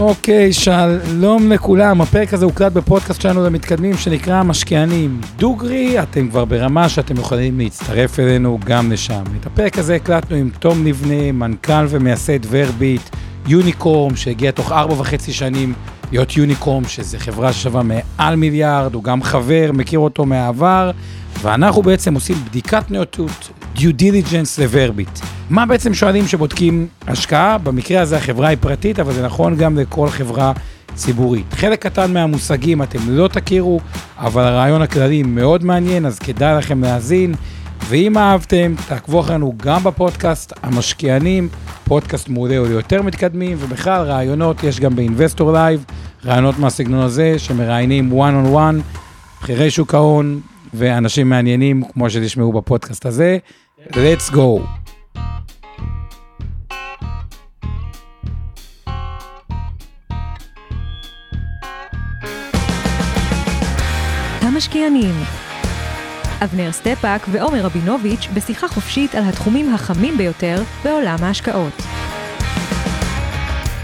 [0.00, 2.00] אוקיי, שלום לכולם.
[2.00, 6.02] הפרק הזה הוקלט בפודקאסט שלנו למתקדמים שנקרא משקיענים דוגרי.
[6.02, 9.22] אתם כבר ברמה שאתם יכולים להצטרף אלינו גם לשם.
[9.40, 13.02] את הפרק הזה הקלטנו עם תום ליבנה, מנכ"ל ומייסד ורביט,
[13.46, 15.72] unicorn, שהגיע תוך ארבע וחצי שנים
[16.12, 20.90] להיות יוניקורם, שזו חברה ששווה מעל מיליארד, הוא גם חבר, מכיר אותו מהעבר,
[21.42, 25.18] ואנחנו בעצם עושים בדיקת נאותות, due diligence לוורביט.
[25.50, 27.58] מה בעצם שואלים שבודקים השקעה?
[27.58, 30.52] במקרה הזה החברה היא פרטית, אבל זה נכון גם לכל חברה
[30.94, 31.54] ציבורית.
[31.54, 33.80] חלק קטן מהמושגים אתם לא תכירו,
[34.18, 37.34] אבל הרעיון הכללי מאוד מעניין, אז כדאי לכם להאזין.
[37.88, 41.48] ואם אהבתם, תעקבו אחרינו גם בפודקאסט המשקיענים,
[41.84, 45.84] פודקאסט מעולה או יותר מתקדמים, ובכלל רעיונות יש גם ב Investor Live,
[46.24, 48.96] רעיונות מהסגנון הזה שמראיינים one on one,
[49.42, 50.40] בכירי שוק ההון
[50.74, 53.38] ואנשים מעניינים, כמו שתשמעו בפודקאסט הזה.
[53.90, 54.60] let's go.
[64.40, 65.14] המשקיענים.
[66.44, 71.82] אבנר סטפאק ועומר רבינוביץ' בשיחה חופשית על התחומים החמים ביותר בעולם ההשקעות.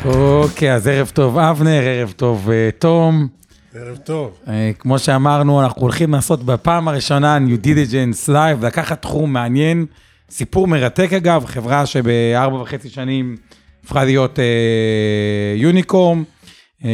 [0.05, 3.28] אוקיי, אז ערב טוב אבנר, ערב טוב אה, תום.
[3.75, 4.39] ערב טוב.
[4.48, 9.87] אה, כמו שאמרנו, אנחנו הולכים לעשות בפעם הראשונה New Diligence Live, לקחת תחום מעניין,
[10.31, 13.37] סיפור מרתק אגב, חברה שבארבע וחצי שנים
[13.84, 14.45] הפכה להיות אה,
[15.56, 16.25] יוניקורם.
[16.84, 16.91] אה,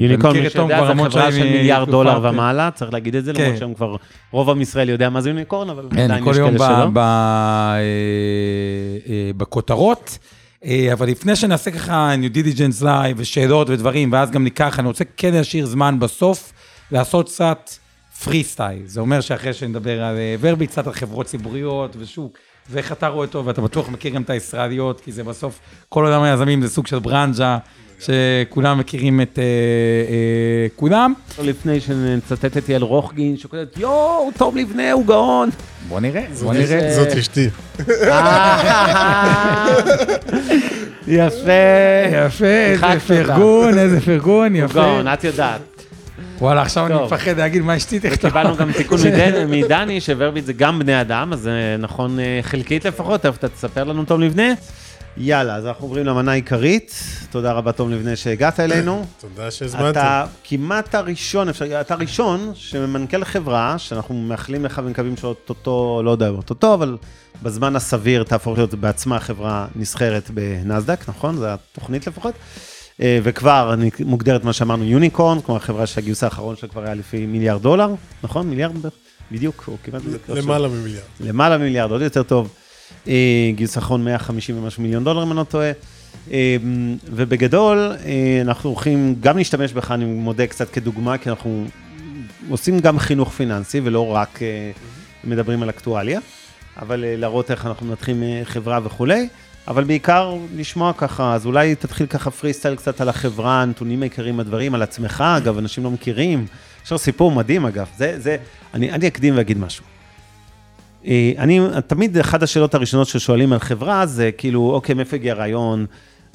[0.00, 2.26] יוניקורן, ומכיר מי שיודע, המון חברה של מיליארד דולר כן.
[2.34, 3.42] ומעלה, צריך להגיד את זה, כן.
[3.42, 3.96] למרות שהם כבר,
[4.30, 6.76] רוב עם ישראל יודע מה זה יוניקורן, אבל כן, עדיין כל יש יום כאלה ב-
[6.76, 6.86] שלא.
[6.92, 7.78] ב- אה,
[9.08, 10.18] אה, בכותרות.
[10.64, 15.04] אה, אבל לפני שנעשה ככה New Diligence Live ושאלות ודברים, ואז גם ניקח, אני רוצה
[15.16, 16.52] כן להשאיר זמן בסוף,
[16.92, 17.70] לעשות קצת
[18.24, 18.82] פרי סטייל.
[18.86, 22.38] זה אומר שאחרי שנדבר על אה, ורבי, קצת על חברות ציבוריות ושוק,
[22.70, 26.22] ואיך אתה רואה אותו, ואתה בטוח מכיר גם את הישראליות, כי זה בסוף, כל עולם
[26.22, 27.58] היזמים זה סוג של ברנז'ה,
[27.98, 31.14] שכולם מכירים את אה, אה, כולם.
[31.42, 35.50] לפני שנצטט את יעל רוחגין, שכותבת, יואו, תום לבנה הוא גאון.
[35.88, 36.94] בוא נראה, בוא נראה.
[36.94, 37.48] זאת אשתי.
[41.08, 41.52] יפה.
[42.26, 43.00] יפה, איזה.
[43.06, 44.74] פרגון, איזה פרגון, הוא יפה.
[44.74, 45.60] גאון, את יודעת.
[46.40, 46.94] וואלה, עכשיו אני.
[47.04, 48.30] מפחד להגיד מה אשתי תכתוב.
[48.30, 48.98] קיבלנו גם תיקון
[49.48, 53.84] מדני, שוורביט זה גם בני אדם, אז זה נכון אה, חלקית לפחות, תכף אתה תספר
[53.84, 54.52] לנו, תום ליבנה.
[55.20, 56.94] יאללה, אז אנחנו עוברים למנה העיקרית.
[57.30, 59.04] תודה רבה, תום ליבנה, שהגעת אלינו.
[59.20, 59.90] תודה שהזמנתם.
[59.90, 66.28] אתה כמעט הראשון, אפשר, אתה הראשון שמנכ"ל חברה, שאנחנו מאחלים לך ומקווים שאו-טו-טו, לא יודע,
[66.28, 66.96] אוטוטו, אבל
[67.42, 71.36] בזמן הסביר תהפוך להיות בעצמה חברה נסחרת בנסדק, נכון?
[71.36, 72.34] זו התוכנית לפחות.
[73.02, 77.26] אה, וכבר אני- מוגדרת מה שאמרנו יוניקורן, כלומר חברה שהגיוס האחרון שלה כבר היה לפי
[77.26, 78.46] מיליארד דולר, נכון?
[78.50, 78.74] מיליארד?
[79.32, 80.02] בדיוק, או כמעט.
[80.28, 81.02] למעלה ממיליארד.
[81.20, 82.48] למעלה ממיליארד, עוד יותר טוב.
[83.54, 85.72] גיוס אחרון 150 ומשהו מיליון דולר, אם אני לא טועה.
[86.30, 86.56] אה,
[87.04, 91.64] ובגדול, אה, אנחנו הולכים גם להשתמש בך, אני מודה קצת כדוגמה, כי אנחנו
[92.50, 94.70] עושים גם חינוך פיננסי, ולא רק אה,
[95.24, 96.20] מדברים על אקטואליה,
[96.82, 99.28] אבל להראות איך אנחנו מנתחים חברה וכולי.
[99.68, 104.40] אבל בעיקר לשמוע ככה, אז אולי תתחיל ככה פרי סטייל קצת על החברה, הנתונים העיקריים,
[104.40, 106.46] הדברים, על עצמך, אגב, אנשים לא מכירים.
[106.84, 107.86] יש לך סיפור מדהים, אגב.
[107.96, 108.36] זה, זה,
[108.74, 109.97] אני, אני אקדים ואגיד משהו.
[111.06, 115.86] אה, אני, תמיד אחת השאלות הראשונות ששואלים על חברה זה כאילו, אוקיי, מאיפה הגיע הרעיון?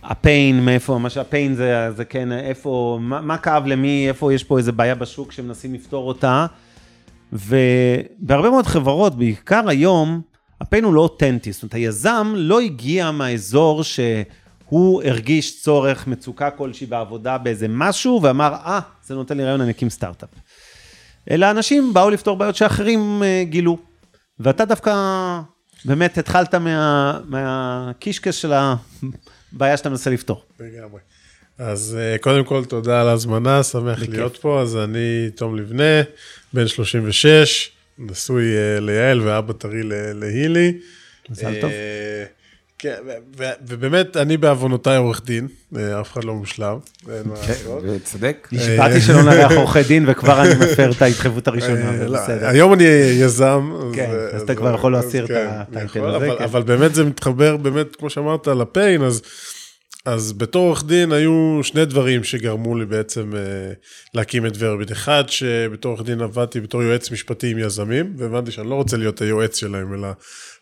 [0.03, 4.57] הפיין, מאיפה, מה שהפיין זה, זה כן, איפה, מה, מה כאב למי, איפה יש פה
[4.57, 6.46] איזה בעיה בשוק שמנסים לפתור אותה.
[7.34, 10.22] ובהרבה מאוד חברות, בעיקר היום,
[10.62, 16.88] הפיין הוא לא אותנטי, זאת אומרת, היזם לא הגיע מהאזור שהוא הרגיש צורך, מצוקה כלשהי
[16.88, 20.30] בעבודה באיזה משהו, ואמר, אה, זה נותן לי רעיון, אני אקים סטארט-אפ.
[21.31, 23.92] אלא אנשים באו לפתור בעיות שאחרים אה, גילו.
[24.39, 24.94] ואתה דווקא
[25.85, 30.45] באמת התחלת מה, מהקישקס של הבעיה שאתה מנסה לפתור.
[30.59, 31.00] לגמרי.
[31.57, 34.09] אז אה, קודם כל, תודה על ההזמנה, שמח בכיף.
[34.09, 34.62] להיות פה.
[34.62, 36.01] אז אני תום לבנה,
[36.53, 39.81] בן 36, נשוי אה, ליעל ואבא טרי
[40.13, 40.80] להילי.
[41.30, 41.71] מזל טוב.
[42.85, 42.95] אה,
[43.38, 45.47] כן, ובאמת, אני בעוונותיי עורך דין,
[45.77, 46.77] אה, אף אחד לא מושלם,
[47.09, 47.83] אין מה לעשות.
[48.03, 48.47] צודק.
[48.51, 52.47] נשבעתי שלא נארח עורכי דין וכבר אני מפר את ההתחייבות הראשונה, אה, לא, בסדר.
[52.47, 52.83] היום אני
[53.19, 53.71] יזם.
[53.95, 56.44] כן, אז אתה כבר יכול להסיר את כן, הטייטל הזה, אבל- כן.
[56.44, 59.21] אבל באמת זה מתחבר, באמת, כמו שאמרת, לפיין, אז
[60.06, 63.74] אז בתור עורך דין היו שני דברים שגרמו לי בעצם אה,
[64.13, 64.91] להקים את ורביט.
[64.91, 69.21] אחד, שבתור עורך דין עבדתי בתור יועץ משפטי עם יזמים, והבנתי שאני לא רוצה להיות
[69.21, 70.07] היועץ שלהם, אלא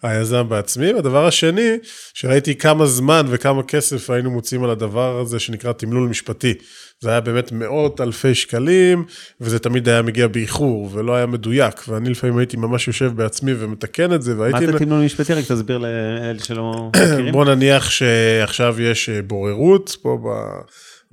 [0.04, 0.94] היזם בעצמי.
[0.94, 1.78] והדבר השני,
[2.14, 6.54] שראיתי כמה זמן וכמה כסף היינו מוצאים על הדבר הזה שנקרא תמלול משפטי.
[7.02, 9.06] זה היה באמת מאות אלפי שקלים,
[9.42, 14.14] וזה תמיד היה מגיע באיחור, ולא היה מדויק, ואני לפעמים הייתי ממש יושב בעצמי ומתקן
[14.14, 14.68] את זה, מה והייתי...
[14.72, 15.34] זה תמלול משפטי?
[15.34, 17.32] רק תסביר לאלה שלא מכירים.
[17.32, 20.62] בוא נניח שעכשיו יש אה, בוררות פה ב-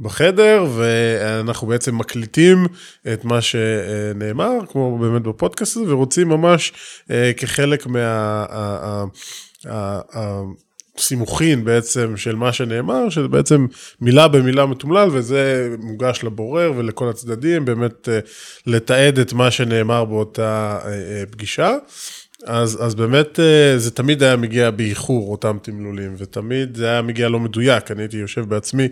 [0.00, 2.66] בחדר, ואנחנו בעצם מקליטים
[3.12, 6.72] את מה שנאמר, כמו באמת בפודקאסט הזה, ורוצים ממש
[7.10, 7.98] אה, כחלק מה...
[8.00, 9.04] ה- ה-
[9.66, 10.42] ה- ה-
[11.00, 13.66] סימוכין בעצם של מה שנאמר, שזה בעצם
[14.00, 18.18] מילה במילה מתומלל, וזה מוגש לבורר ולכל הצדדים, באמת אה,
[18.66, 21.74] לתעד את מה שנאמר באותה אה, אה, פגישה.
[22.46, 27.28] אז, אז באמת אה, זה תמיד היה מגיע באיחור, אותם תמלולים, ותמיד זה היה מגיע
[27.28, 28.88] לא מדויק, אני הייתי יושב בעצמי,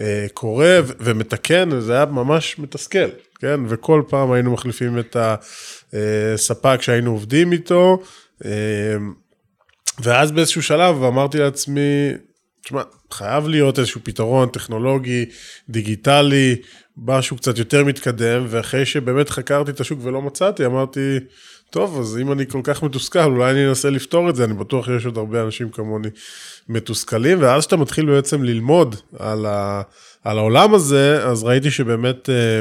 [0.00, 3.08] אה, קורא ו- ומתקן, וזה היה ממש מתסכל,
[3.40, 3.60] כן?
[3.68, 8.02] וכל פעם היינו מחליפים את הספק שהיינו עובדים איתו,
[8.44, 8.50] אה,
[10.02, 12.10] ואז באיזשהו שלב אמרתי לעצמי,
[12.64, 12.82] תשמע,
[13.12, 15.24] חייב להיות איזשהו פתרון טכנולוגי,
[15.68, 16.56] דיגיטלי,
[16.96, 21.18] משהו קצת יותר מתקדם, ואחרי שבאמת חקרתי את השוק ולא מצאתי, אמרתי,
[21.74, 24.86] טוב, אז אם אני כל כך מתוסכל, אולי אני אנסה לפתור את זה, אני בטוח
[24.86, 26.08] שיש עוד הרבה אנשים כמוני
[26.68, 29.82] מתוסכלים, ואז שאתה מתחיל בעצם ללמוד על, ה,
[30.24, 32.30] על העולם הזה, אז ראיתי שבאמת...
[32.30, 32.60] אה,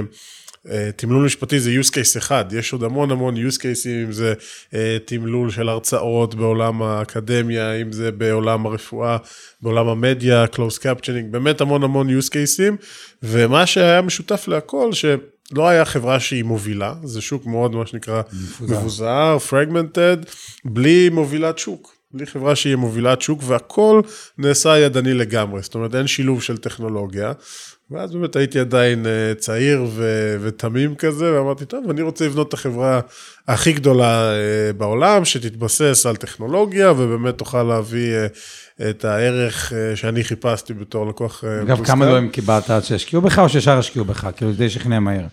[0.71, 4.33] אה, תמלול משפטי זה use case אחד, יש עוד המון המון use cases, אם זה
[4.73, 9.17] אה, תמלול של הרצאות בעולם האקדמיה, אם זה בעולם הרפואה,
[9.61, 12.85] בעולם המדיה, close captioning, באמת המון המון use cases,
[13.23, 14.93] ומה שהיה משותף להכל,
[15.49, 18.21] שלא היה חברה שהיא מובילה, זה שוק מאוד, מה שנקרא.
[18.61, 20.29] מבוזר, fragmented,
[20.65, 21.95] בלי מובילת שוק.
[22.11, 24.01] בלי חברה שהיא מובילת שוק, והכל
[24.37, 27.31] נעשה ידני לגמרי, זאת אומרת, אין שילוב של טכנולוגיה.
[27.93, 32.53] ואז באמת הייתי עדיין אה, צעיר ו- ותמים כזה, ואמרתי, טוב, אני רוצה לבנות את
[32.53, 32.99] החברה
[33.47, 38.27] הכי גדולה אה, בעולם, שתתבסס על טכנולוגיה, ובאמת תוכל להביא אה,
[38.89, 43.77] את הערך שאני חיפשתי בתור לקוח אגב, כמה לואים קיבלת עד שהשקיעו בך, או שישר
[43.77, 44.27] השקיעו בך?
[44.37, 45.25] כאילו, די שכנע מהר.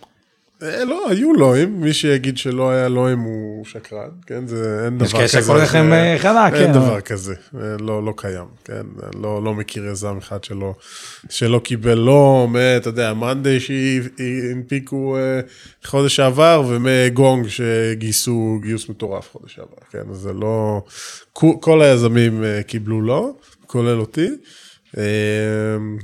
[0.63, 4.47] אה, לא, היו לואים, מי שיגיד שלא היה לואים הוא שקרן, כן?
[4.47, 5.17] זה אין דבר יש כזה.
[5.17, 6.73] כאלה שהכל לכם חלק, אין כן.
[6.73, 8.81] דבר כזה, אה, לא, לא קיים, כן?
[9.21, 10.73] לא, לא מכיר יזם אחד שלא,
[11.29, 12.47] שלא קיבל לא,
[12.77, 15.39] אתה יודע, מאנדיי שהנפיקו אה,
[15.85, 20.13] חודש שעבר, ומגונג שגייסו גיוס מטורף חודש שעבר, כן?
[20.13, 20.81] זה לא...
[21.33, 23.31] כל היזמים קיבלו לא,
[23.67, 24.27] כולל אותי.
[24.97, 25.03] אה,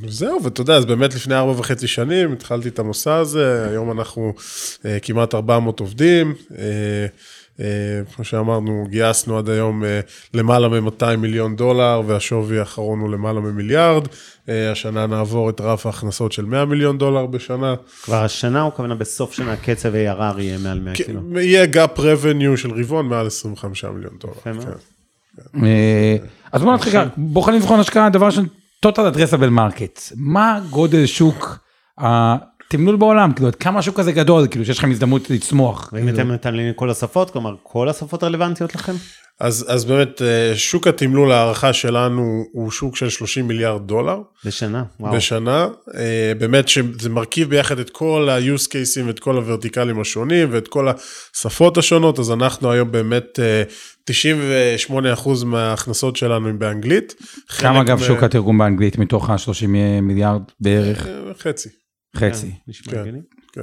[0.07, 4.33] זהו, ואתה יודע, אז באמת לפני ארבע וחצי שנים התחלתי את המסע הזה, היום אנחנו
[4.85, 6.33] אה, כמעט 400 עובדים.
[6.57, 6.65] אה,
[7.59, 7.65] אה,
[8.15, 9.83] כמו שאמרנו, גייסנו עד היום
[10.33, 14.07] למעלה מ-200 מיליון דולר, והשווי האחרון הוא למעלה ממיליארד.
[14.47, 17.75] השנה נעבור את רף ההכנסות של 100 מיליון דולר בשנה.
[18.03, 21.21] כבר השנה, או כוונה בסוף שנה, קצב ARR יהיה מעל 100 כאילו.
[21.33, 24.33] כן, יהיה gap revenue של רבעון מעל 25 מיליון דולר.
[24.33, 24.65] יפה מאוד.
[24.65, 25.65] כן.
[25.65, 26.15] אה,
[26.51, 28.47] אז בוא נתחיל ככה, בוחנים לבחון השקעה, דבר ראשון,
[28.85, 30.13] total addressable market.
[30.15, 31.59] מה גודל שוק
[31.97, 33.33] התמלול בעולם?
[33.33, 35.89] כאילו, עד כמה השוק הזה גדול, כאילו, שיש לכם הזדמנות לצמוח.
[35.93, 38.93] ואם אתם מתעניינים כל השפות, כלומר, כל השפות רלוונטיות לכם?
[39.39, 44.17] אז, אז באמת, אה, שוק התמלול, ההערכה שלנו הוא שוק של 30 מיליארד דולר.
[44.45, 45.15] בשנה, וואו.
[45.15, 50.67] בשנה, אה, באמת שזה מרכיב ביחד את כל ה-use cases ואת כל הוורטיקלים השונים ואת
[50.67, 53.63] כל השפות השונות, אז אנחנו היום באמת אה,
[54.09, 57.15] 98% מההכנסות שלנו הם באנגלית.
[57.47, 59.67] כמה אגב שוק התרגום באנגלית מתוך ה-30
[60.01, 61.07] מיליארד בערך?
[61.07, 61.69] אה, חצי,
[62.15, 62.51] חצי.
[62.89, 62.99] כן.
[62.99, 63.19] הגיוני.
[63.53, 63.61] כן.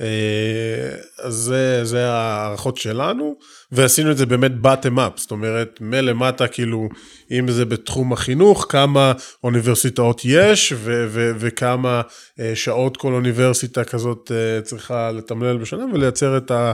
[0.00, 3.34] אה, אז זה, זה ההערכות שלנו,
[3.72, 6.88] ועשינו את זה באמת bottom up, זאת אומרת, מלמטה, כאילו,
[7.30, 9.12] אם זה בתחום החינוך, כמה
[9.44, 12.02] אוניברסיטאות יש, ו- ו- וכמה
[12.40, 16.72] אה, שעות כל אוניברסיטה כזאת אה, צריכה לתמלל בשנה, ולייצר את, ה-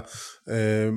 [0.49, 0.89] אה,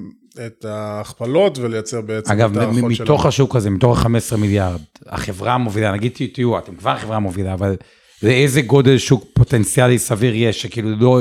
[0.46, 3.06] את ההכפלות, ולייצר בעצם אגב, את ההערכות שלנו.
[3.06, 7.76] מתוך השוק הזה, מתוך ה-15 מיליארד, החברה המובילה, נגיד תהיו, אתם כבר חברה מובילה, אבל
[8.24, 11.20] לאיזה גודל שוק פוטנציאלי סביר יש, שכאילו לא,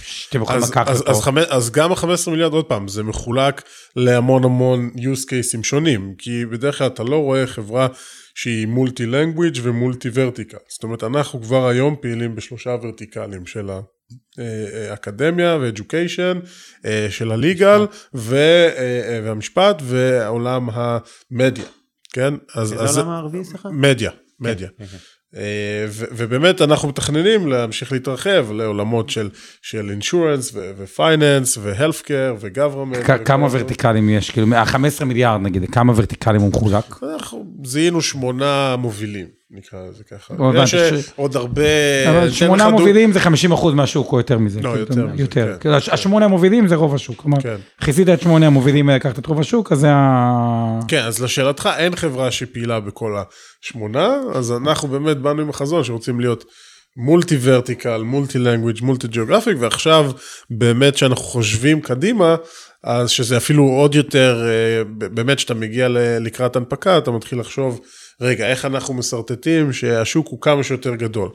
[0.00, 1.10] שאתם יכולים אז, לקחת אז, אותו?
[1.10, 1.38] אז, חמ...
[1.38, 3.62] אז גם ה-15 מיליארד, עוד פעם, זה מחולק
[3.96, 7.88] להמון המון use cases שונים, כי בדרך כלל אתה לא רואה חברה
[8.34, 10.56] שהיא מולטי לנגוויג' ומולטי ורטיקל.
[10.68, 13.70] זאת אומרת, אנחנו כבר היום פעילים בשלושה ורטיקלים של
[14.90, 16.38] האקדמיה ואדיוקיישן,
[17.10, 21.64] של הליגל ו- אה, והמשפט ועולם המדיה,
[22.12, 22.34] כן?
[22.54, 23.68] אז, איזה אז עולם הערבי, סליחה?
[23.70, 24.68] מדיה, מדיה.
[24.78, 24.96] כן, כן.
[25.36, 29.30] אה, ו- ובאמת אנחנו מתכננים להמשיך להתרחב לעולמות של,
[29.62, 33.04] של אינשורנס ופייננס והלפקר וגוורמנט.
[33.04, 34.30] כ- כמה ורטיקלים יש?
[34.30, 37.02] כאילו, ה-15 מיליארד נגיד, כמה ורטיקלים הוא מחולק?
[37.14, 39.26] אנחנו זיהינו שמונה מובילים.
[39.54, 40.34] נקרא לזה ככה.
[40.38, 41.62] לא יש אה, ש- עוד הרבה...
[42.10, 44.60] אבל שמונה דוג- מובילים זה 50 אחוז מהשוק או יותר מזה.
[44.60, 45.52] לא, כאילו, יותר יותר.
[45.52, 45.60] כן.
[45.60, 47.16] כאילו, הש- השמונה המובילים זה רוב השוק.
[47.16, 47.56] כלומר, כן.
[47.84, 50.80] כיסית את שמונה המובילים האלה, לקחת את רוב השוק, אז זה ה...
[50.88, 53.16] כן, אז לשאלתך, אין חברה שפעילה בכל
[53.62, 56.44] השמונה, אז אנחנו באמת באנו עם החזון שרוצים להיות
[56.96, 60.10] מולטי ורטיקל, מולטי לנגוויג', מולטי ג'אוגרפיק, ועכשיו
[60.50, 62.36] באמת שאנחנו חושבים קדימה,
[62.84, 65.88] אז שזה אפילו עוד יותר, אה, באמת שאתה מגיע
[66.20, 67.80] לקראת הנפקה, אתה מתחיל לחשוב,
[68.20, 71.28] רגע, איך אנחנו משרטטים שהשוק הוא כמה שיותר גדול.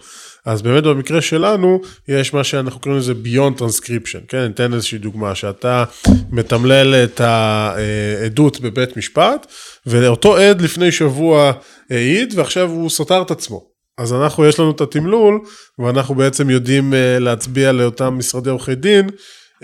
[0.46, 5.36] אז באמת במקרה שלנו, יש מה שאנחנו קוראים לזה Beyond Transcription, כן, ניתן איזושהי דוגמה,
[5.36, 5.84] שאתה
[6.32, 9.48] מתמלל את העדות בבית משפט,
[9.86, 11.52] ואותו עד לפני שבוע
[11.90, 13.78] העיד, ועכשיו הוא סותר את עצמו.
[13.98, 15.40] אז אנחנו, יש לנו את התמלול,
[15.80, 19.10] ואנחנו בעצם יודעים אה, להצביע לאותם משרדי עורכי דין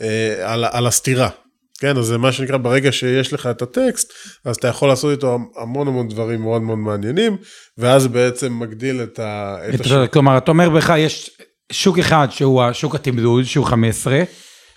[0.02, 1.30] אה, על, על הסתירה.
[1.84, 4.14] כן, אז זה מה שנקרא, ברגע שיש לך את הטקסט,
[4.46, 7.38] אז אתה יכול לעשות איתו המון המון דברים מאוד מאוד מעניינים,
[7.78, 10.14] ואז בעצם מגדיל את, ה, את את השוק.
[10.14, 11.30] כלומר, אתה אומר בך, יש
[11.72, 14.24] שוק אחד שהוא השוק התמלול, שהוא 15,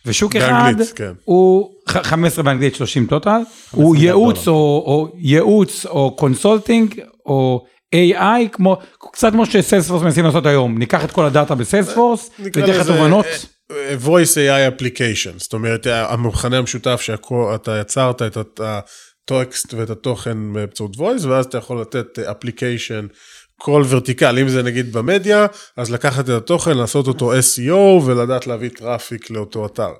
[0.07, 1.13] ושוק אחד באנגלית, כן.
[1.25, 3.40] הוא ח- 15 באנגלית 30 total,
[3.71, 4.53] הוא ייעוץ או,
[4.87, 8.77] או ייעוץ או consulting או AI, כמו,
[9.13, 13.56] קצת כמו ש Salesforce מנסים לעשות היום, ניקח את כל הדאטה ב Salesforce, נקרא ניתן
[14.04, 21.26] voice AI application, זאת אומרת, המכנה המשותף שאתה יצרת את הטקסט ואת התוכן באמצעות voice,
[21.26, 23.08] ואז אתה יכול לתת אה, application.
[23.58, 25.46] כל vertical, אם זה נגיד במדיה,
[25.76, 29.90] אז לקחת את התוכן, לעשות אותו SEO ולדעת להביא traffic לאותו אתר.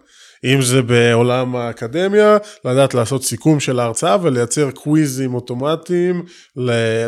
[0.45, 6.23] אם זה בעולם האקדמיה, לדעת לעשות סיכום של ההרצאה ולייצר קוויזים אוטומטיים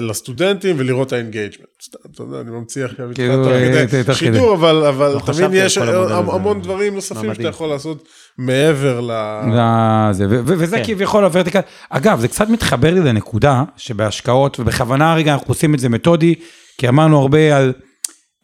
[0.01, 1.69] לסטודנטים ולראות ה engagement.
[1.83, 4.15] סתם, אתה יודע, אני ממציא עכשיו איתך כאילו, תוך אה, כדי תוך כדי.
[4.15, 5.79] שידור, אבל, אבל לא תמיד יש.
[5.79, 7.35] המון דברים נוספים.
[7.35, 8.09] שאתה יכול לעשות
[8.39, 9.11] מעבר ל...
[9.55, 10.83] לזה, ו- ו- וזה כן.
[10.87, 11.61] כביכול הוורטיקל.
[11.91, 16.35] אגב, זה קצת מתחבר לי לנקודה שבהשקעות, ובכוונה רגע אנחנו עושים את זה מתודי,
[16.79, 17.73] כי אמרנו הרבה על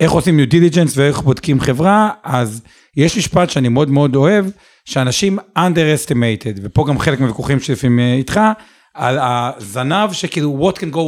[0.00, 2.62] איך עושים new diligence ואיך בודקים חברה, אז
[2.96, 4.46] יש משפט שאני מאוד מאוד אוהב,
[4.84, 8.40] שאנשים underestimated, ופה גם חלק מהוויכוחים שלפעמים אה, איתך,
[8.94, 10.98] על הזנב שכאילו what can go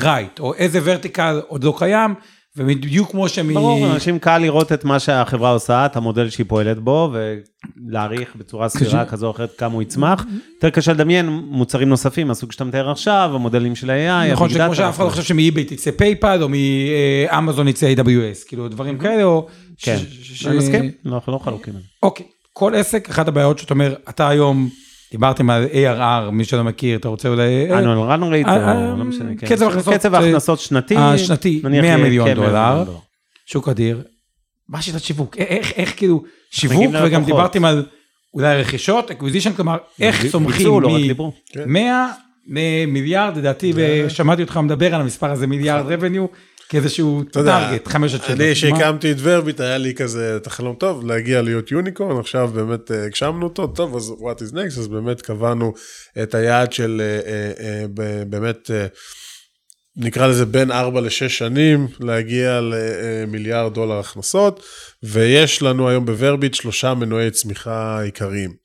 [0.00, 2.14] right, או איזה ורטיקל עוד לא קיים,
[2.56, 3.54] ובדיוק כמו שמ...
[3.54, 8.68] ברור, אנשים קל לראות את מה שהחברה עושה, את המודל שהיא פועלת בו, ולהעריך בצורה
[8.68, 10.24] סבירה כזו או אחרת כמה הוא יצמח.
[10.54, 14.74] יותר קשה לדמיין מוצרים נוספים, מהסוג שאתה מתאר עכשיו, המודלים של ה-AI, נכון, שכמו.
[14.74, 19.24] שאף אחד לא חושב שמ eBay תצא PayPal, או מאמזון יצא AWS, כאילו דברים כאלה,
[19.24, 19.46] או...
[19.78, 19.96] כן,
[20.46, 21.74] אני מסכים, אנחנו לא חלוקים.
[22.02, 24.68] אוקיי, כל עסק, אחת הבעיות שאתה אומר, אתה היום,
[25.10, 27.72] דיברתם על ARR, מי שלא מכיר, אתה רוצה אולי...
[27.72, 29.46] annual run rate, אה, אה, לא משנה, כן.
[29.46, 32.84] קצב הכנסות, אה, ההכנסות שנתי, השנתי, נניח 100 יהיה מיליון דולר.
[33.46, 34.02] שוק אדיר.
[34.68, 35.36] מה שיטת שיווק?
[35.38, 37.24] איך, כאילו, שיווק, וגם.
[37.24, 37.86] דיברתם על
[38.34, 41.32] אולי רכישות, acquisition, כלומר, איך צומחים לא רק דיברו.
[41.66, 41.78] מ-100
[42.48, 46.36] למיליארד, לדעתי, ושמעתי אותך מדבר על המספר הזה, מיליארד revenue,
[46.68, 48.32] כאיזשהו target, חמש עד שבע.
[48.34, 48.54] אני מה?
[48.54, 53.04] שהקמתי את ורביט היה לי כזה את החלום טוב להגיע להיות unicorn עכשיו באמת אה,
[53.04, 55.72] הגשמנו אותו טוב אז what is next אז באמת קבענו
[56.22, 58.70] את היעד של אה, אה, באמת
[59.96, 64.64] נקרא לזה בין 4 ל-6 שנים להגיע למיליארד דולר הכנסות
[65.02, 68.63] ויש לנו היום בוורביט שלושה מנועי צמיחה עיקריים.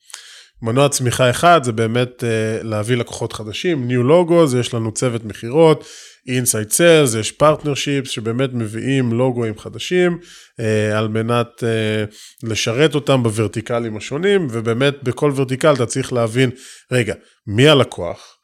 [0.61, 5.85] מנוע צמיחה אחד זה באמת uh, להביא לקוחות חדשים, New Logos, יש לנו צוות מכירות,
[6.27, 10.63] Inside Sales, יש Partnerships שבאמת מביאים לוגוים חדשים uh,
[10.97, 16.49] על מנת uh, לשרת אותם בוורטיקלים השונים, ובאמת בכל ורטיקל אתה צריך להבין,
[16.91, 17.13] רגע,
[17.47, 18.35] מי הלקוח?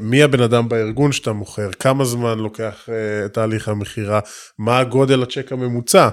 [0.00, 4.20] מי הבן אדם בארגון שאתה מוכר, כמה זמן לוקח אה, תהליך המכירה,
[4.58, 6.08] מה הגודל הצ'ק הממוצע,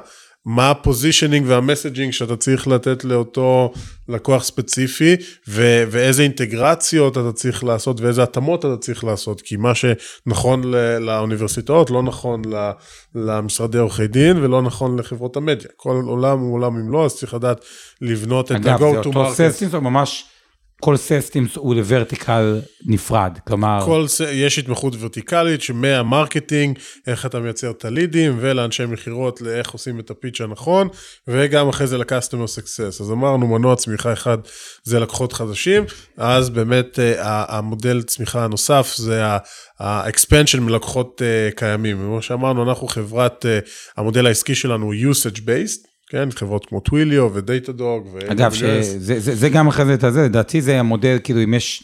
[0.46, 3.74] מה ה positioning וה messaging שאתה צריך לתת לאותו
[4.10, 5.16] לקוח ספציפי,
[5.48, 10.98] ו- ואיזה אינטגרציות אתה צריך לעשות ואיזה התאמות אתה צריך לעשות, כי מה שנכון ל-
[10.98, 12.72] לאוניברסיטאות לא נכון ל-
[13.16, 15.70] למשרדי עורכי דין ולא נכון לחברות המדיה.
[15.76, 17.62] כל עולם הוא עולם אם לא, אז צריך לדעת
[18.02, 19.34] לבנות את אגב, זה ה-go to אותו market.
[19.34, 20.26] sales teams, או ממש
[20.82, 24.06] כל sales team הוא לוורטיקל נפרד, כלומר, כל.
[24.32, 30.10] יש התמחות ורטיקלית שמה marketing, איך אתה מייצר את הלידים, ולאנשי מכירות, לאיך עושים את
[30.10, 30.88] ה pitch הנכון,
[31.28, 33.02] וגם אחרי זה ל-customer success.
[33.02, 34.38] אז אמרנו, מנוע צמיחה אחד
[34.84, 35.84] זה לקוחות חדשים,
[36.18, 39.26] אז באמת אה, המודל צמיחה הנוסף זה
[39.80, 41.98] ה-expansion מלקוחות אה, קיימים.
[41.98, 43.60] כמו שאמרנו, אנחנו חברת, אה,
[43.98, 45.97] המודל העסקי שלנו הוא usage based.
[46.10, 48.08] כן, חברות כמו Twilio ו Datadog.
[48.32, 51.84] אגב, שזה זה, זה גם אחרי זה את הזה, לדעתי זה המודל, כאילו אם יש,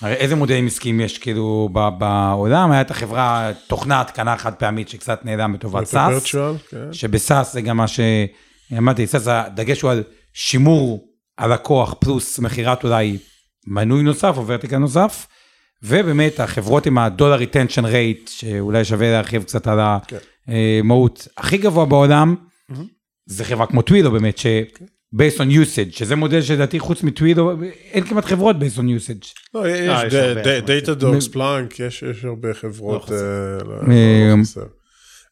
[0.00, 4.88] הרי איזה מודלים עסקיים יש כאילו ב- בעולם, היה את החברה, תוכנה התקנה חד פעמית
[4.88, 6.34] שקצת נעלם לטובת SaaS,
[6.70, 6.92] כן.
[6.92, 13.18] שב SaaS זה גם מה שאמרתי, SaaS הדגש הוא על שימור הלקוח פלוס מכירת אולי
[13.66, 15.26] מנוי נוסף או ורטיקל נוסף,
[15.82, 19.78] ובאמת החברות עם ה dollar retention rate, שאולי שווה להרחיב קצת על
[20.08, 20.16] כן.
[20.48, 22.34] המהות הכי גבוה בעולם,
[23.26, 24.46] זה חברה כמו Twilio באמת, ש...
[25.14, 27.52] based on usage, שזה מודל שלדעתי חוץ מ Twilio,
[27.90, 29.34] אין כמעט חברות based on usage.
[29.54, 30.14] לא, יש.
[30.66, 33.16] Datadog, Splunk, יש יש הרבה חברות, לא
[33.64, 34.62] לא- אה, לא.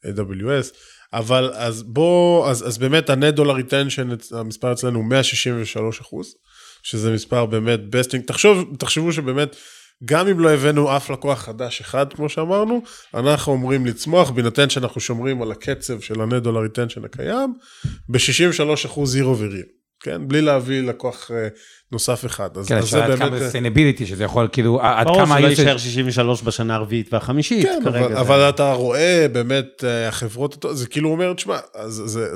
[0.06, 0.75] AWS,
[1.12, 6.34] אבל אז בוא, אז אז באמת ה net dollar retention, המספר אצלנו הוא 163 אחוז,
[6.82, 9.56] שזה מספר באמת best in, תחשוב, תחשבו שבאמת,
[10.04, 12.83] גם אם לא הבאנו אף לקוח חדש אחד, כמו שאמרנו,
[13.14, 17.54] אנחנו אומרים לצמוח, בהינתן שאנחנו שומרים על הקצב של dollar retention הקיים,
[18.09, 19.64] ב-63 אחוז year over year,
[20.02, 20.28] כן?
[20.28, 21.49] בלי להביא לקוח אה,
[21.92, 22.57] נוסף אחד.
[22.59, 25.47] אז, כן, אז השאלה עד כמה אה, sustainability, שזה יכול כאילו, עד ברור כמה שלא
[25.47, 27.99] usage- יישאר 63 בשנה הרביעית והחמישית כן, כרגע.
[28.07, 32.26] אבל, זה- אבל אתה רואה באמת, אה, החברות, זה כאילו אומר, תשמע, אז זה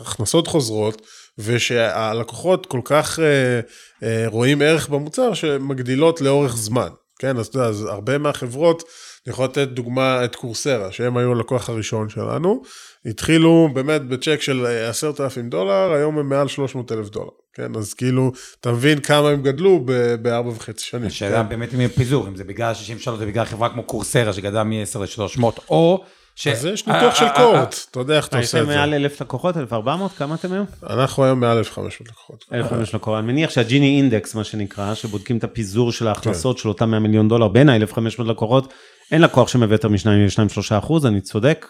[0.00, 1.02] הכנסות חוזרות,
[1.38, 3.60] ושהלקוחות כל כך אה,
[4.02, 6.88] אה, רואים ערך במוצר שמגדילות לאורך זמן,
[7.22, 7.36] כן?
[7.36, 8.82] אז אתה יודע, אז הרבה מהחברות,
[9.26, 12.62] אני יכול לתת דוגמה את קורסרה, שהם היו הלקוח הראשון שלנו,
[13.06, 17.76] התחילו באמת בצ'ק של אה, עשרת אלפים דולר, היום הם מעל 300 אלף דולר, כן?
[17.76, 19.84] אז כאילו, אתה מבין כמה הם גדלו
[20.22, 21.06] בארבע וחצי שנים.
[21.06, 21.48] השאלה כן?
[21.48, 24.98] באמת אם יהיה פיזור, אם זה בגלל 63, זה בגלל חברה כמו קורסרה שגדלה מ-10
[24.98, 26.04] ל-300, או
[26.36, 26.46] ש...
[26.46, 28.76] אז יש ניתוח של קורט, אתה יודע איך אתה יש עושה את זה.
[28.76, 30.66] מעל 1,000 לקוחות, 1,400, כמה אתם היום?
[30.90, 32.44] אנחנו היום מעל 1,500 לקוחות.
[32.52, 33.18] 1,500 לקוחות.
[33.18, 36.62] אני מניח שה Gini index, מה שנקרא, שבודקים את הפיזור של ההכנסות כן.
[36.62, 38.72] של אותם 100 מיליון דולר בין ה-1,500 לקוחות,
[39.12, 41.66] אין לקוח שמביא יותר מ-2-3 אחוז, אני צודק?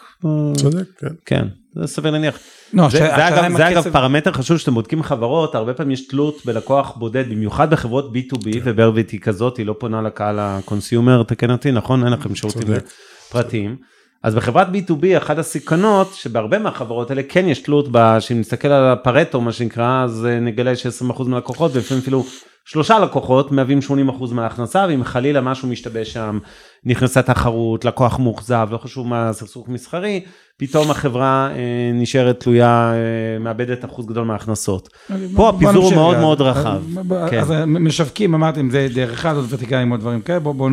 [0.57, 1.09] צודק, כן.
[1.27, 2.39] כן, זה סביר להניח.
[2.73, 7.71] לא, זה, אגב, פרמטר חשוב שאתם בודקים חברות, הרבה פעמים יש תלות בלקוח בודד, במיוחד
[7.71, 8.61] בחברות B2B, כן.
[8.65, 12.05] וורביט היא כזאת, היא לא פונה לקהל ה consumer, תקן אותי, נכון?
[12.05, 12.69] אין לכם שירותים.
[13.31, 13.92] פרטיים.
[14.23, 17.89] אז בחברת B2B, אחת הסכנות, שבהרבה מהחברות האלה כן יש תלות,
[18.21, 22.25] שאם נסתכל על הפרטו, מה שנקרא, אז אה, נגלה ש-20% מהלקוחות, ולפעמים אפילו
[22.65, 26.39] שלושה לקוחות מהווים 80% מההכנסה, ואם חלילה משהו משתבש שם,
[26.85, 30.21] נכנסה תחרות, לקוח מאוכזב, לא חשוב מה, סכסוך מסחרי,
[30.59, 31.57] פתאום החברה אה,
[31.95, 34.89] נשארת תלויה, אה, מאבדת אחוז גדול מההכנסות.
[35.37, 36.81] פה הפיזור הוא מאוד מאוד אז- רחב.
[36.99, 37.39] אז- כן.
[37.41, 40.71] אז משווקים, אמרתם, זה דרך אחת, עוד ורטיקלים, עוד דברים כאלה, בואו בואו...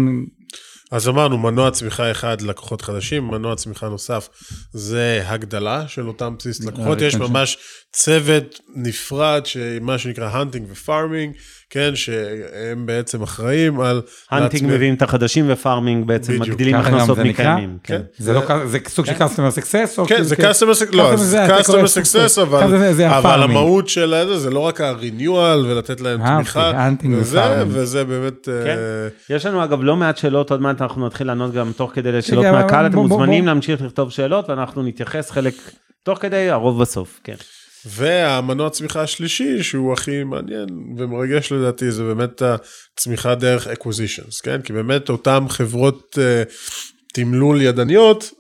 [0.92, 4.30] אז אמרנו, מנוע צמיחה אחד לקוחות חדשים, מנוע צמיחה נוסף
[4.74, 7.02] זה הגדלה של אותם בסיס לקוחות.
[7.02, 7.58] יש כן, ש- ממש
[7.94, 11.34] צוות נפרד, שמה שנקרא hunting ו farming,
[11.70, 14.02] כן, שהם בעצם אחראים על...
[14.32, 16.48] hunting להצמיח- מביאים את החדשים ו farming בעצם בדיוק.
[16.48, 17.24] מגדילים הכנסות זה?
[17.24, 17.78] מקיימים.
[17.84, 18.02] כן.
[18.18, 19.96] זה לא, כ- זה סוג של customer success?
[19.98, 20.50] כן, כאילו זה customer
[20.90, 22.42] success, לא, זה זה- customer success.
[22.42, 23.44] אבל זה- זה אבל.
[23.44, 25.32] המהות של זה, זה לא רק ה-renewal
[25.68, 27.42] ולתת להם אהבתי, תמיכה, hunting וזה.
[27.68, 28.46] וזה באמת...
[28.46, 28.52] כן.
[29.30, 32.12] אה, יש לנו אגב לא מעט שאלות, עוד מעט אנחנו נתחיל לענות גם תוך כדי
[32.12, 33.46] לשאלות רגע, מהקהל, אתם מוזמנים.
[33.48, 35.54] להמשיך לכתוב שאלות ואנחנו נתייחס חלק
[36.04, 37.36] תוך כדי, הרוב בסוף, כן.
[37.86, 44.62] והמנוע צמיחה השלישי, שהוא הכי מעניין ומרגש לדעתי, זה באמת הצמיחה דרך acquisitions, כן?
[44.62, 46.52] כי באמת אותן חברות uh,
[47.14, 48.32] תמלול ידניות,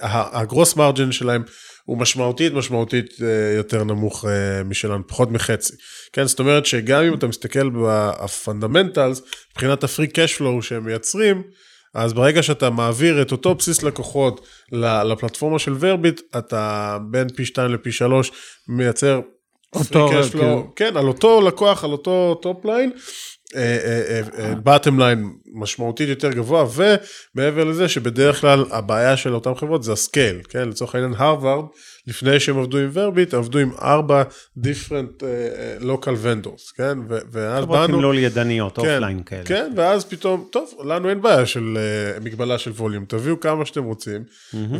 [0.00, 1.42] הגרוס מרג'ן שלהם
[1.84, 3.22] הוא משמעותית משמעותית uh,
[3.56, 4.24] יותר נמוך
[4.64, 5.72] משלנו, פחות מחצי.
[6.12, 10.84] כן, זאת אומרת שגם אם אתה מסתכל ב fundamentals, מבחינת ה free cash flow שהם
[10.84, 11.42] מייצרים,
[11.94, 14.46] אז ברגע שאתה מעביר את אותו בסיס לקוחות
[15.04, 18.32] לפלטפורמה של ורביט, אתה בין פי 2 לפי 3
[18.68, 19.20] מייצר
[19.74, 20.72] אותו, כאילו.
[20.76, 22.92] כן, על אותו לקוח, על אותו top line,
[24.64, 26.64] bottom line משמעותית יותר גבוה,
[27.34, 31.64] ומעבר לזה שבדרך כלל הבעיה של אותן חברות זה ה scale, כן, לצורך העניין הרווארד,
[32.06, 34.22] לפני שהם עבדו עם ורביט, עבדו עם ארבע
[34.58, 35.22] different
[35.80, 36.98] local vendors, כן,
[37.32, 39.44] ואז חברות באנו, תמלול ידניות, כן, offline כאלה.
[39.44, 41.78] כן, ואז פתאום, טוב, לנו אין בעיה של
[42.24, 44.22] מגבלה של volume, תביאו כמה שאתם רוצים,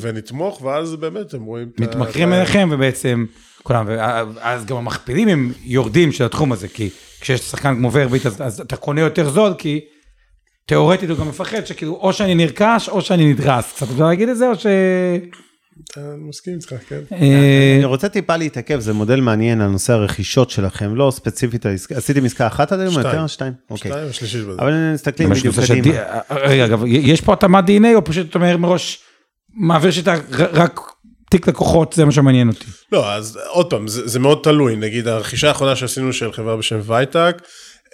[0.01, 3.27] ונתמוך, ואז באמת הם רואים את ה- מתמכרים אליכם ובעצם
[3.63, 6.91] כולם, ואז גם המכפילים הם יורדים של התחום הזה, כי
[7.23, 9.81] כשיש שחקן כמו ורביט אז, אז אתה קונה יותר זול, כי
[10.67, 14.37] תיאורטית הוא גם מפחד שכאילו או שאני נרכש או שאני נדרס, קצת אפשר להגיד את
[14.37, 14.67] זה או ש...
[15.97, 17.01] אני מסכים איתך, כן.
[17.13, 22.25] אה, אני רוצה טיפה להתעכב, זה מודל מעניין על נושא הרכישות שלכם, לא ספציפית עשיתם
[22.25, 22.93] עסקה אחת עד היום?
[22.93, 23.07] שתיים.
[23.07, 23.27] יותר?
[23.27, 23.53] שתיים?
[23.71, 23.91] אוקיי.
[23.91, 24.63] שתיים ושלישית בזה.
[24.63, 25.83] אבל מסתכלים יש בדיוק קדימה.
[25.83, 25.99] די-
[26.31, 28.99] רגע, אגב, יש פה התאמת DNA או פשוט אתה אומר מראש,
[29.55, 30.81] מעביר שיטה רק
[31.33, 32.65] תיק לקוחות, זה מה שמעניין אותי.
[32.93, 34.77] לא, אז עוד פעם, זה, זה מאוד תלוי.
[34.77, 37.37] נגיד, הרכישה האחרונה שעשינו של חברה בשם וייטק,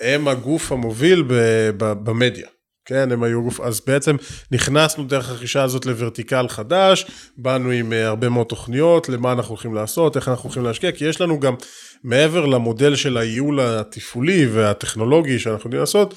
[0.01, 1.35] הם הגוף המוביל ב,
[1.77, 2.47] ב, במדיה.
[2.85, 4.17] כן, הם היו גוף, אז בעצם
[4.53, 9.75] נכנסנו דרך הרכישה הזאת לוורטיקל חדש, באנו עם אה, הרבה מאוד תוכניות, למה אנחנו הולכים
[9.75, 11.55] לעשות, איך אנחנו הולכים להשקיע, כי יש לנו גם,
[12.05, 16.15] מעבר למודל של הייעול התפעולי והטכנולוגי שאנחנו יודעים לעשות,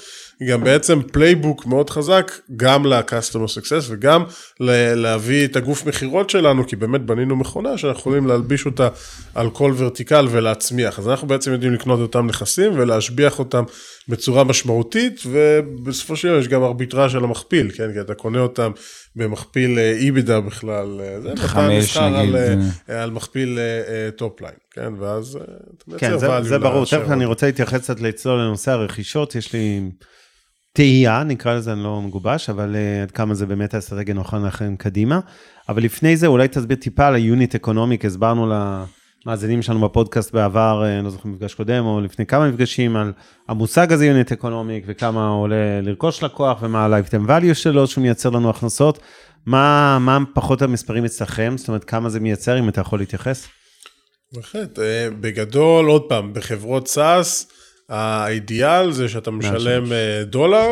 [0.47, 4.23] גם בעצם playbook מאוד חזק, גם ל-customer success וגם
[4.95, 8.89] להביא את הגוף מכירות שלנו, כי באמת בנינו מכונה שאנחנו יכולים להלביש אותה
[9.35, 10.99] על כל ורטיקל ולהצמיח.
[10.99, 13.63] אז אנחנו בעצם יודעים לקנות אותם נכסים ולהשביח אותם
[14.07, 17.93] בצורה משמעותית, ובסופו של דבר יש גם ארביטראז' על המכפיל, כן?
[17.93, 18.71] כי אתה קונה אותם
[19.15, 22.55] במכפיל EBITDA בכלל, אה, זה, חמש, נסחר נגיד, על, זה.
[22.89, 23.59] אה, על מכפיל
[24.15, 24.93] top line, כן?
[24.99, 26.85] ואז אה, אתה מייצר כן, זה, value זה ברור.
[26.85, 29.35] תכף אני רוצה להתייחס קצת לצלול לנושא הרכישות.
[29.35, 29.81] יש לי
[30.73, 34.75] תהייה, נקרא לזה, אני לא מגובש, אבל uh, עד כמה זה באמת האסטרטגיה נוכל לכם
[34.75, 35.19] קדימה.
[35.69, 38.47] אבל לפני זה, אולי תסביר טיפה על ה-unit economic, הסברנו
[39.25, 43.11] למאזינים שלנו בפודקאסט בעבר, אה, אני לא זוכר מפגש קודם, או לפני כמה מפגשים, על
[43.47, 48.49] המושג הזה unit economic, וכמה עולה לרכוש לקוח, ומה ה-lifetime value שלו, שהוא מייצר לנו
[48.49, 48.99] הכנסות.
[49.45, 51.53] מה, מה פחות המספרים אצלכם?
[51.57, 53.47] זאת אומרת, כמה זה מייצר, אם אתה יכול להתייחס?
[54.33, 57.47] בהחלט, אה, בגדול, עוד פעם, בחברות סאס,
[57.89, 60.67] האידיאל זה שאתה משלם אה, דולר,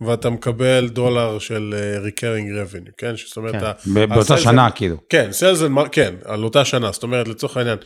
[0.00, 3.14] ואתה מקבל דולר של אה, recurring revenue, כן?
[3.28, 3.62] זאת אומרת...
[3.84, 4.96] כן, באותה שנה כאילו.
[5.08, 7.78] כן, sales and marketing, כן, על אותה שנה, זאת אומרת לצורך העניין,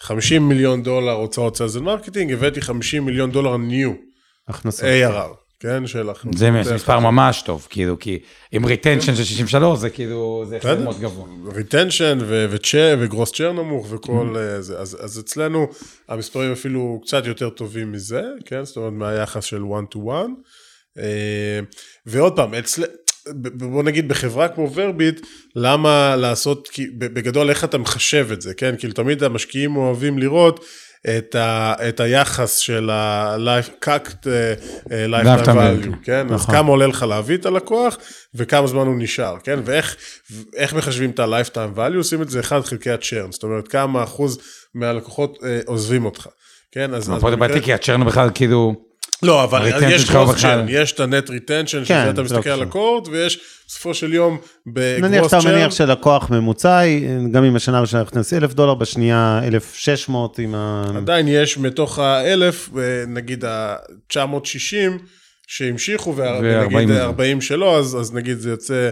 [0.00, 3.92] 50 מיליון דולר הוצאות sales and marketing, הבאתי 50 מיליון דולר new,
[4.48, 4.84] הכנסות.
[4.84, 5.86] ARR, כן?
[5.86, 6.38] של הכנסות.
[6.38, 8.18] זה מספר ממש טוב, כאילו, כי
[8.52, 11.26] עם retention של 63 זה כאילו, זה החזר מאוד גבוה.
[11.54, 12.18] retention
[12.98, 14.38] וגרוס churn נמוך וכל mm-hmm.
[14.38, 15.66] אה, זה, אז אצלנו
[16.08, 18.64] המספרים אפילו קצת יותר טובים מזה, כן?
[18.64, 20.30] זאת אומרת מהיחס של one to one.
[22.06, 22.84] ועוד פעם, אצל...
[23.54, 25.26] בוא נגיד בחברה כמו ורביט,
[25.56, 28.74] למה לעשות, בגדול איך אתה מחשב את זה, כן?
[28.78, 30.64] כאילו תמיד המשקיעים אוהבים לראות
[31.08, 34.26] את, ה, את היחס של uh, lifetime
[34.86, 36.04] Lifetime value, value.
[36.04, 36.26] כן?
[36.26, 36.54] אז נכון.
[36.54, 37.98] כמה עולה לך להביא את הלקוח
[38.34, 39.58] וכמה זמן הוא נשאר, כן?
[39.64, 39.96] ואיך
[40.56, 41.96] איך מחשבים את ה-lifetime value?
[41.96, 44.38] עושים את זה 1 חלקי ה-churn, זאת אומרת כמה אחוז
[44.74, 46.26] מהלקוחות אה, עוזבים אותך,
[46.72, 46.94] כן?
[46.94, 48.74] אז, אז פה זה בעייתי, כי הצ'רנו בכלל, כאילו,
[49.22, 51.00] לא, אבל יש צ'רן, יש את
[51.30, 52.62] retention, שזה כן, אתה זה מסתכל לא על.
[52.62, 56.80] הקורט, ויש בסופו של יום נניח בגרוס שאתה צ'רן, מניח שלקוח ממוצע,
[57.30, 60.84] גם אם השנה הראשונה נכנס 1,000 דולר, בשנייה 1,600 עם ה...
[60.96, 64.92] עדיין יש מתוך האלף, אה, נגיד ה-960,
[65.46, 68.90] שהמשיכו, ונגיד ו- 40 40 שלא, אז, אז נגיד זה יוצא,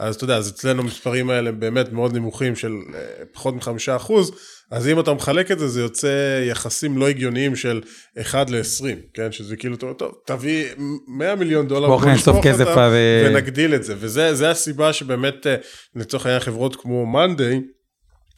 [0.00, 3.00] אז אתה יודע, אז אצלנו המספרים האלה באמת מאוד נמוכים של אה,
[3.32, 4.32] פחות מחמישה אחוז,
[4.70, 7.80] אז אם אתה מחלק את זה, זה יוצא יחסים לא הגיוניים של
[8.20, 8.84] 1 ל-20,
[9.14, 9.32] כן?
[9.32, 10.64] שזה כאילו, טוב, טוב, תביא
[11.08, 12.92] 100 מיליון דולר, אינסוף נשפוך כסף אותם על-
[13.26, 15.56] ונגדיל את זה, וזה זה הסיבה שבאמת, אה,
[15.96, 17.60] לצורך העניין חברות כמו מאנדיי,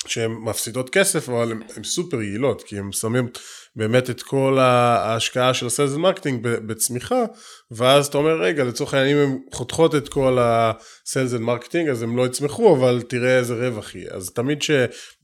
[0.06, 3.28] שהן מפסידות כסף, אבל הן הן סופר יעילות, כי הם שמים
[3.76, 7.24] באמת את כל ההשקעה של ה sales marketing בצמיחה,
[7.74, 12.02] ואז אתה אומר, רגע, לצורך העניין, אם הן חותכות את כל ה sales marketing, אז
[12.02, 14.10] הם לא יצמחו, אבל תראה איזה רווח יהיה.
[14.12, 14.70] אז תמיד ש...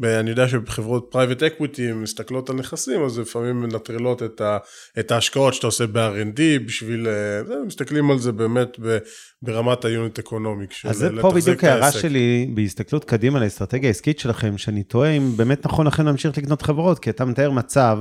[0.04, 4.58] אני יודע שבחברות private equity, הן מסתכלות על נכסים, אז לפעמים מנטרלות את, ה,
[4.98, 7.08] את ההשקעות שאתה עושה ב-R&D, בשביל...
[7.08, 8.98] אה, זה, מסתכלים על זה באמת ב,
[9.42, 10.72] ברמת ה unit economic.
[10.72, 11.92] של אז זה פה בדיוק ההערה.
[11.92, 16.98] שלי בהסתכלות קדימה לאסטרטגיה העסקית שלכם, שאני תוהה אם באמת נכון לכם להמשיך לקנות חברות,
[16.98, 17.98] כי אתה מתאר מצב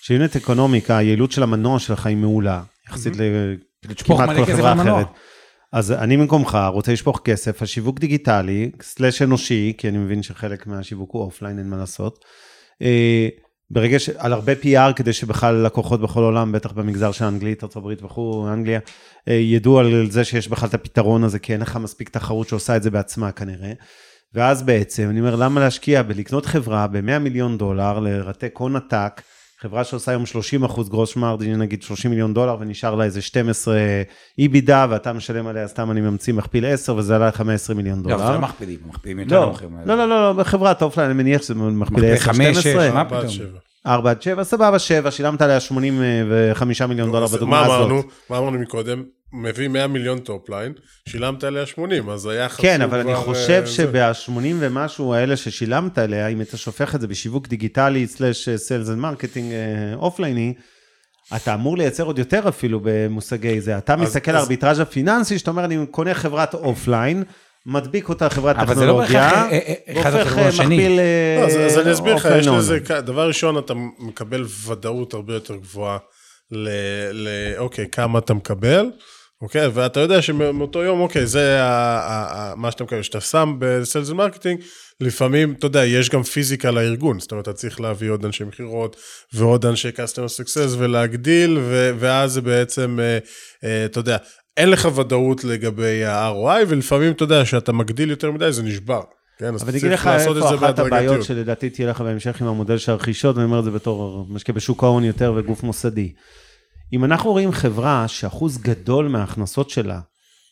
[0.00, 3.12] ש unit economic ה, היעילות של המנוע שלך היא מעולה, יחסית
[3.90, 5.04] לשפוך לכמעט מלא כסף על מנוע.
[5.72, 10.66] אז אני במקומך רוצה לשפוך כסף על שיווק דיגיטלי, slash אנושי, כי אני מבין שחלק
[10.66, 12.24] מהשיווק הוא offline, אין מה לעשות.
[12.82, 13.28] אה,
[13.70, 14.08] ברגע ש...
[14.08, 18.80] על הרבה PR כדי שבכלל לקוחות בכל העולם, בטח במגזר של אנגלית, ארה"ב וכו', אנגליה,
[19.28, 22.76] אה, ידעו על זה שיש בכלל את הפתרון הזה, כי אין לך מספיק תחרות שעושה
[22.76, 23.72] את זה בעצמה כנראה.
[24.34, 29.22] ואז בעצם, אני אומר, למה להשקיע בלקנות חברה ב-100 מיליון דולר, לרתק הון עתק,
[29.60, 33.76] חברה שעושה היום 30 אחוז gross margin, נגיד 30 מיליון דולר, ונשאר לה איזה 12
[34.38, 38.16] EBITDA, ואתה משלם עליה, סתם אני ממציא מכפיל 10, וזה עלה לך 120 מיליון לא,
[38.18, 38.34] זה דולר.
[38.34, 39.68] לא מכפילים, מכפילים יותר לא, נמוכים.
[39.84, 42.92] לא, לא, לא, לא, בחברת offline, אני מניח שזה מכפיל מכפיל 10, חמש, שש, 12,
[42.92, 43.28] מה פתאום?
[43.28, 43.58] שבע.
[43.86, 47.80] 4 עד 7, סבבה, 7, שילמת עליה 85 מיליון דולר אז בדוגמה מה הזאת.
[47.80, 48.02] אמרנו?
[48.30, 49.02] מה אמרנו מקודם?
[49.32, 50.72] מביא 100 מיליון top line,
[51.08, 54.14] שילמת עליה 80, אז היחס כן, הוא אבל אני כבר, חושב אה, זה.
[54.24, 58.98] שב-80 ומשהו האלה ששילמת עליה, אם אתה שופך את זה בשיווק דיגיטלי, slash sales and
[58.98, 59.52] marketing
[59.94, 60.54] אופלייני,
[61.36, 63.78] אתה אמור לייצר עוד יותר אפילו במושגי זה.
[63.78, 67.24] אתה מסתכל על אז- הארביטראז' הפיננסי, שאתה אומר, אני קונה חברת offline,
[67.66, 70.48] מדביק אותה חברת אבל זה לא טכנולוגיה, אה, אה, והופך אה.
[70.48, 72.46] מכפיל אה, לא, אז, אז אני אסביר לך, offline יש.
[72.48, 75.98] לזה, דבר ראשון, אתה מקבל ודאות הרבה יותר גבוהה
[76.50, 76.68] ל,
[77.12, 77.28] ל...
[77.58, 78.90] אוקיי, כמה אתה מקבל,
[79.42, 81.66] אוקיי, ואתה יודע שמאותו יום, אוקיי, זה ה,
[81.98, 84.60] ה, ה, מה שאתה מקבל, שאתה שם ב sales marketing,
[85.00, 88.96] לפעמים, אתה יודע, יש גם פיזיקה לארגון, זאת אומרת, אתה צריך להביא עוד אנשי מכירות
[89.32, 93.18] ועוד אנשי customer success ולהגדיל, ו, ואז זה בעצם, אה,
[93.64, 94.16] אה, אתה יודע,
[94.56, 99.00] אין לך ודאות לגבי ה-ROI, ולפעמים, אתה יודע, שאתה מגדיל יותר מדי, זה נשבר.
[99.38, 101.24] כן, אז אבל אני צריך אגיד לך לעשות את איפה זה אחת הבעיות בהדרגתיות.
[101.24, 104.84] שלדעתי תהיה לך בהמשך עם המודל של הרכישות, ואני אומר את זה בתור משקיע בשוק
[104.84, 106.12] ההון יותר וגוף מוסדי.
[106.92, 110.00] אם אנחנו רואים חברה שאחוז גדול מההכנסות שלה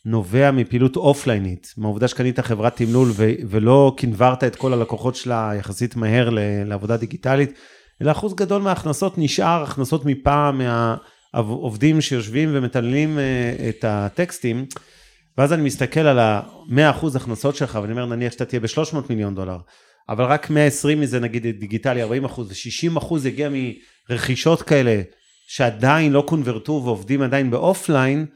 [0.05, 5.97] נובע מפעילות אופליינית, מהעובדה שקנית חברת תמלול ו- ולא קנברת את כל הלקוחות שלה יחסית
[5.97, 7.53] מהר ל- לעבודה דיגיטלית,
[8.03, 10.61] אלא אחוז גדול מההכנסות נשאר הכנסות מפעם
[11.35, 14.67] מהעובדים שיושבים ומתעללים אה, את הטקסטים,
[15.39, 19.59] ואז אני מסתכל על ה-100% הכנסות שלך, ואני אומר, נניח שאתה תהיה ב-300 מיליון דולר,
[20.09, 23.49] אבל רק 120 מזה נגיד דיגיטלי, 40 אחוז, ו-60 אחוז יגיע
[24.11, 25.03] מרכישות כאלה
[25.47, 28.27] שעדיין לא קונברטו ועובדים עדיין באופליין,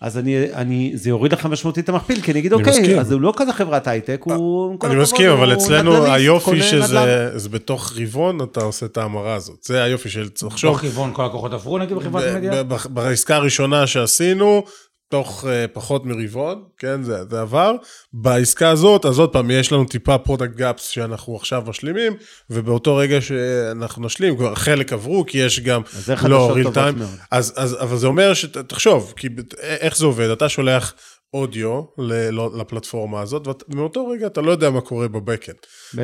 [0.00, 2.98] אז אני, אני, זה יוריד לך משמעותית את המכפיל, כי אני אגיד, אני אוקיי, מסכים.
[2.98, 4.76] אז הוא לא כזה חברת הייטק, הוא...
[4.84, 6.86] אני מסכים, אבל אצלנו נדל"ניסט, היופי קונה נדל"ן.
[6.86, 9.62] שזה זה בתוך רבעון אתה עושה את ההמרה הזאת.
[9.62, 10.72] זה היופי של תחשוב.
[10.72, 12.62] תוך רבעון כל הכוחות עברו נגיד בחברת ב- מדיה?
[12.62, 14.64] ב- ב- בעסקה הראשונה שעשינו,
[15.10, 17.72] תוך uh, פחות מרבעון, כן, זה, זה עבר.
[18.12, 22.12] בעסקה הזאת, אז עוד פעם, יש לנו טיפה product gaps שאנחנו עכשיו משלימים,
[22.50, 26.62] ובאותו רגע שאנחנו נשלים, כבר חלק עברו, כי יש גם אז זה לא חדשות real
[26.62, 26.98] טובות time.
[26.98, 27.08] מאוד.
[27.30, 30.94] אז, אז, אבל זה אומר שתחשוב, כי ב- איך זה עובד, אתה שולח
[31.34, 35.56] אודיו ל- לא- לפלטפורמה הזאת, ומאותו רגע אתה לא יודע מה קורה ב backend.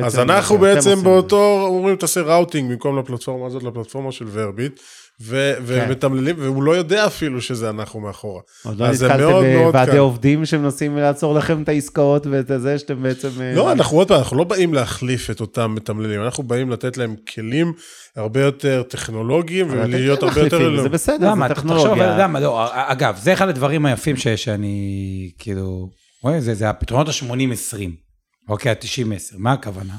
[0.03, 4.79] אז אנחנו בעצם באותו, אומרים תעשה routing במקום לפלטפורמה הזאת, לפלטפורמה של ורביט,
[5.21, 5.63] ו- כן.
[5.65, 8.41] ומתמללים, והוא לא יודע אפילו שזה אנחנו מאחורה.
[8.65, 9.97] עוד לא נתקלתם בוועדי.
[9.97, 13.29] עובדים שמנסים לעצור לכם את העסקאות ואת זה שאתם בעצם...
[13.41, 16.97] אה, לא, אנחנו עוד פעם, אנחנו לא באים להחליף את אותם מתמללים, אנחנו באים לתת
[16.97, 17.73] להם כלים
[18.15, 20.81] הרבה יותר טכנולוגיים ולהיות כן הרבה יותר...
[20.81, 21.33] זה בסדר?
[21.47, 22.17] זה טכנולוגיה.
[22.17, 22.39] למה?
[22.39, 25.89] לא, אגב, זה אחד הדברים היפים ש- שאני, כאילו,
[26.23, 27.77] רואה, זה, זה הפתרונות ה-80-20,
[28.49, 29.93] אוקיי, ה-90-10, מה הכוונה?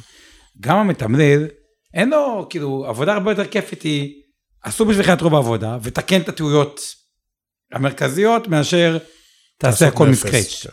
[0.60, 1.46] גם המתמלל,
[1.94, 4.12] אין לו, כאילו, עבודה הרבה יותר כיפית היא,
[4.62, 6.80] עשו בשבילך את רוב העבודה, ותקן את הטעויות
[7.72, 8.98] המרכזיות, מאשר
[9.58, 10.62] תעשה הכל מסקרץ'.
[10.62, 10.70] כן.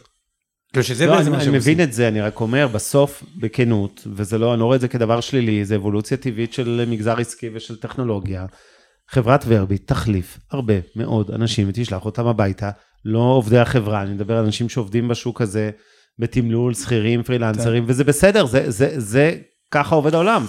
[0.74, 1.82] כאילו שזה לא, בעצם אני, אני מבין.
[1.82, 5.21] את זה, אני רק אומר, בסוף, בכנות, וזה לא, אני לא רואה את זה כדבר
[5.21, 8.45] שלילי, זה אבולוציה טבעית של מגזר עסקי ושל טכנולוגיה.
[9.10, 12.69] חברת ורביט תחליף הרבה מאוד אנשים ותשלח אותם הביתה,
[13.06, 15.71] לא עובדי החברה, אני מדבר על אנשים שעובדים בשוק הזה,
[16.19, 19.38] בתמלול, שכירים, פרילנסרים, וזה בסדר, זה, זה, זה,
[19.71, 20.45] ככה עובד העולם.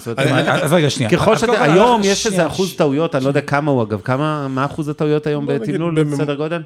[0.63, 1.11] אז רגע, שנייה.
[1.11, 4.65] ככל שאתה, היום יש איזה אחוז טעויות, אני לא יודע כמה הוא אגב, כמה, מה
[4.65, 6.61] אחוז הטעויות היום בתמלול, בסדר גודל?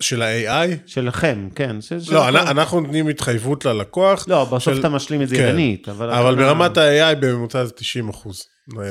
[0.00, 0.68] של ה-AI?
[0.86, 1.76] שלכם, כן.
[2.10, 4.24] לא, אנחנו נותנים התחייבות ללקוח.
[4.28, 5.42] לא, בסוף אתה משלים את זה כן.
[5.42, 5.88] ידנית.
[5.88, 8.42] אבל ברמת ה-AI בממוצע זה 90 אחוז.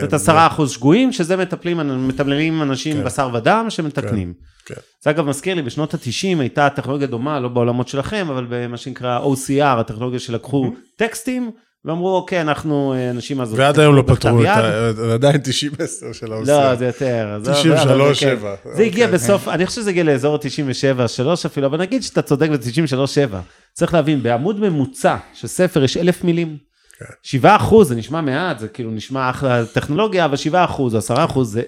[0.01, 3.03] זאת עשרה אחוז שגויים, שזה מטפלים, מתמללים אנשים כן.
[3.03, 4.33] בשר ודם שמתקנים.
[4.65, 4.75] כן.
[5.03, 9.19] זה אגב מזכיר לי, בשנות ה-90 הייתה טכנולוגיה דומה, לא בעולמות שלכם, אבל במה שנקרא
[9.19, 11.51] OCR, הטכנולוגיה שלקחו טקסטים,
[11.85, 13.53] ואמרו, אוקיי, אנחנו אה, אנשים אז...
[13.53, 14.47] ועד היום לא פתרו את.
[14.47, 14.89] ה...
[15.13, 16.47] עדיין 90-10 של ה-OCR.
[16.47, 17.35] לא, זה יותר.
[17.35, 18.37] עזוב, 93, אבל זה כן.
[18.37, 18.55] 7.
[18.75, 19.17] זה הגיע אוקיי.
[19.17, 23.41] בסוף, אני חושב שזה הגיע לאזור ה-97, 3 אפילו, אבל נגיד שאתה צודק ב-93, 7.
[23.73, 26.57] צריך להבין, בעמוד ממוצע של ספר יש אלף מילים.
[26.99, 27.05] כן.
[27.23, 31.25] 7 אחוז, זה נשמע מעט, זה כאילו נשמע אחלה טכנולוגיה, אבל 7 אחוז או 10
[31.25, 31.59] אחוז,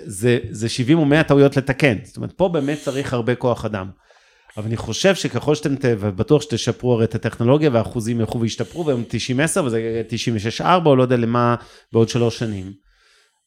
[0.51, 1.95] זה 70 או 100 טעויות לתקן.
[2.03, 3.87] זאת אומרת, פה באמת צריך הרבה כוח אדם.
[4.57, 9.03] אבל אני חושב שככל שאתם, ובטוח שתשפרו הרי את הטכנולוגיה והאחוזים ילכו וישתפרו, והיום
[9.57, 10.01] 90-10 וזה
[10.59, 11.55] 96-4 או לא יודע למה
[11.93, 12.73] בעוד שלוש שנים.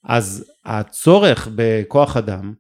[0.05, 2.53] אז הצורך בכוח אדם,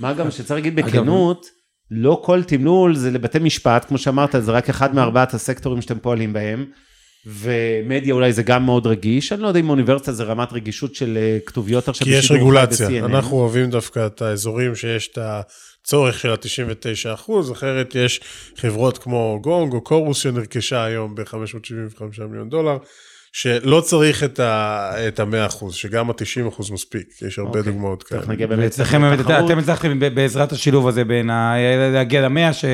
[0.00, 1.46] מה גם שצריך להגיד בכנות,
[1.90, 6.32] לא כל תמלול זה לבתי משפט, כמו שאמרת, זה רק אחד מארבעת הסקטורים שאתם פועלים
[6.32, 6.66] בהם,
[7.26, 11.18] ומדיה אולי זה גם מאוד רגיש, אני לא יודע אם אוניברסיטה זה רמת רגישות של
[11.20, 13.04] אה, כתוביות עכשיו כי יש רגולציה.
[13.04, 15.18] אנחנו אוהבים דווקא את האזורים שיש את
[15.86, 18.20] הצורך של ה-99 אחוז, אחרת יש
[18.56, 22.76] חברות כמו גונג או קורוס שנרכשה היום ב-575 מיליון דולר,
[23.32, 24.40] שלא צריך את
[25.20, 27.72] ה-100 אחוז, שגם ה-90 אחוז מספיק, יש הרבה אוקיי.
[27.72, 28.22] דוגמאות כאלה.
[28.28, 28.80] נגיע באמת.
[29.46, 31.54] אתם הצלחתם ב- בעזרת השילוב הזה בין ה...
[31.92, 32.64] להגיע למאה, ש...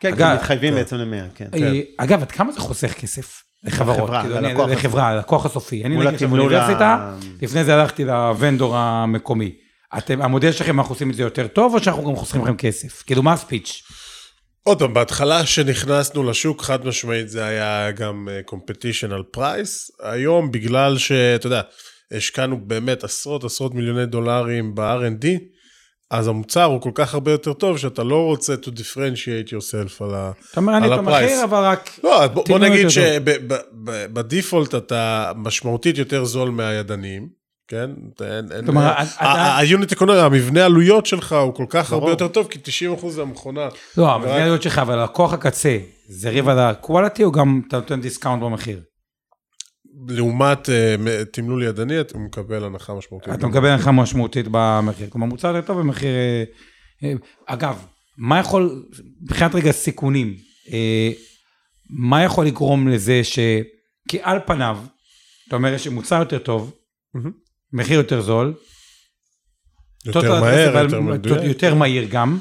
[0.00, 1.48] כן, אגב, מתחייבים בעצם למאה, כן.
[1.54, 3.42] אה, אגב, עד כמה זה חוסך כסף?
[3.64, 5.84] לחברות, לחברה, כאילו, אני- ללקוח הסופי.
[5.84, 9.52] אני נגיד עכשיו באוניברסיטה, לפני זה הלכתי ל vendor המקומי.
[9.98, 13.02] אתם, המודל שלכם, אנחנו עושים את זה יותר טוב, או שאנחנו גם חוסכים לכם כסף?
[13.06, 13.82] כאילו, מה ה speech?
[14.62, 19.90] עוד פעם, בהתחלה שנכנסנו לשוק, חד משמעית זה היה גם אה, competition על price.
[20.02, 21.60] היום, בגלל שאתה יודע,
[22.16, 25.26] השקענו באמת עשרות עשרות מיליוני דולרים ב-R&D,
[26.10, 30.14] אז המוצר הוא כל כך הרבה יותר טוב, שאתה לא רוצה to differentiate yourself על
[30.14, 31.30] ה- אתה אומר, אני את ה price.
[31.32, 31.90] המחיר, אבל רק...
[32.04, 37.90] לא, בוא, בוא נגיד שב default אתה משמעותית יותר זול מהידניים, כן?
[38.16, 41.54] אתה- אין- אין- זאת אומרת, ה- אתה- ה- ה unit economy, המבנה עלויות שלך הוא
[41.54, 42.10] כל כך הרבה.
[42.10, 43.68] יותר טוב, כי 90% זה המכונה.
[43.96, 47.76] לא, זה העלויות שלך, אבל לקוח הקצה, זה ריב על ה quality, או גם אתה
[47.76, 48.80] נותן discount במחיר?
[50.08, 50.96] לעומת אה,
[51.32, 53.34] תמלול ידני, אתה מקבל הנחה משמעותית.
[53.34, 55.08] אתה מקבל הנחה משמעותית במחיר.
[55.10, 56.08] כלומר, מוצר יותר טוב במחיר...
[56.14, 56.44] אה,
[57.04, 57.12] אה,
[57.46, 57.86] אגב,
[58.18, 58.84] מה יכול,
[59.22, 60.34] מבחינת רגע סיכונים,
[60.72, 61.10] אה,
[61.90, 63.38] מה יכול לגרום לזה ש...
[64.08, 64.78] כי על פניו,
[65.48, 66.72] אתה אומר, יש מוצר יותר טוב.
[67.72, 68.54] מחיר יותר זול,
[70.06, 71.44] יותר מהר, יותר מדויק.
[71.44, 72.38] יותר מהיר גם,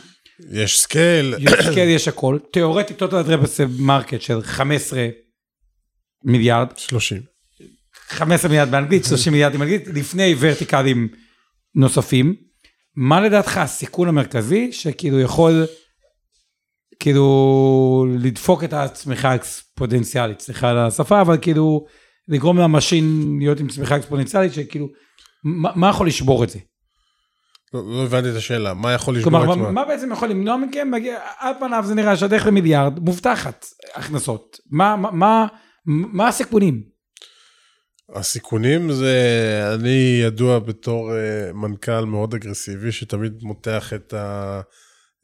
[0.52, 1.36] יש scale.
[1.40, 2.38] יש scale, יש הכל.
[2.54, 5.08] תיאורטית, total addressable market של 15
[6.24, 7.22] מיליארד, 30.
[8.08, 11.08] 15 מיליארד באנגלית, 30 מיליארד באנגלית, לפני ורטיקלים
[11.76, 12.36] נוספים.
[12.96, 15.66] מה לדעתך הסיכון המרכזי שכאילו יכול
[17.00, 21.86] כאילו לדפוק את הצמיחה האקספוננציאלית, סליחה על השפה, אבל כאילו
[22.28, 24.88] לגרום למשין להיות עם צמיחה אקספוננציאלית, שכאילו,
[25.44, 26.60] מה, מה יכול לשבור את זה?
[27.74, 29.86] לא, לא הבנתי את השאלה, מה יכול לשבור כלומר, את מה, מה?
[29.86, 30.92] בעצם יכול למנוע מכם?
[31.40, 34.58] על פניו זה נראה שהדרך למיליארד מובטחת הכנסות.
[34.72, 35.48] מה, מה, מה,
[35.86, 36.84] מה הסיכונים?
[38.16, 39.16] הסיכונים זה,
[39.76, 44.62] אני ידוע בתור אה, מנכ"ל מאוד אגרסיבי, שתמיד מותח את, ה,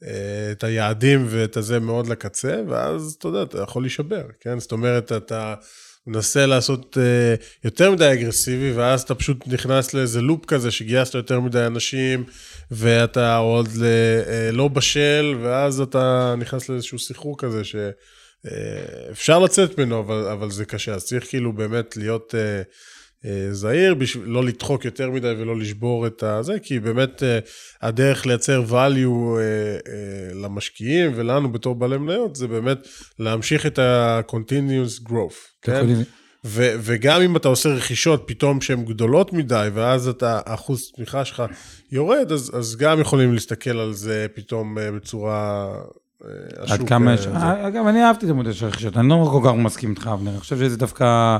[0.04, 4.58] אה, את היעדים ואת הזה מאוד לקצה, ואז אתה יודע, אתה יכול להישבר, כן?
[4.58, 5.54] זאת אומרת, אתה
[6.08, 11.40] מנסה לעשות אה, יותר מדי אגרסיבי, ואז אתה פשוט נכנס לאיזה לופ כזה, שגייסת יותר
[11.40, 12.24] מדי אנשים,
[12.70, 17.76] ואתה עוד אה, לא בשל, ואז אתה נכנס לאיזשהו סחרור כזה, ש...
[18.46, 22.62] אה, אפשר לצאת ממנו, אבל, אבל זה קשה, אז צריך כאילו באמת להיות אה,
[23.50, 27.38] זהיר, בשביל לא לדחוק יותר מדי ולא לשבור את הזה, כי באמת אה,
[27.82, 32.78] הדרך לייצר value אה, אה, למשקיעים ולנו בתור בעלי מניות, זה באמת
[33.18, 35.86] להמשיך את ה-continuous growth, כן?
[36.44, 41.42] ו- וגם אם אתה עושה רכישות פתאום שהן גדולות מדי, ואז אתה, אחוז תמיכה שלך
[41.92, 45.72] יורד, אז, אז גם יכולים להסתכל על זה פתאום אה, בצורה...
[46.24, 47.26] אה, עד כמה אה, יש...
[47.66, 50.40] אגב, אני אהבתי את המודל של הרכישות, אני לא כל כך מסכים איתך, אבנר, אני
[50.40, 51.38] חושב שזה דווקא,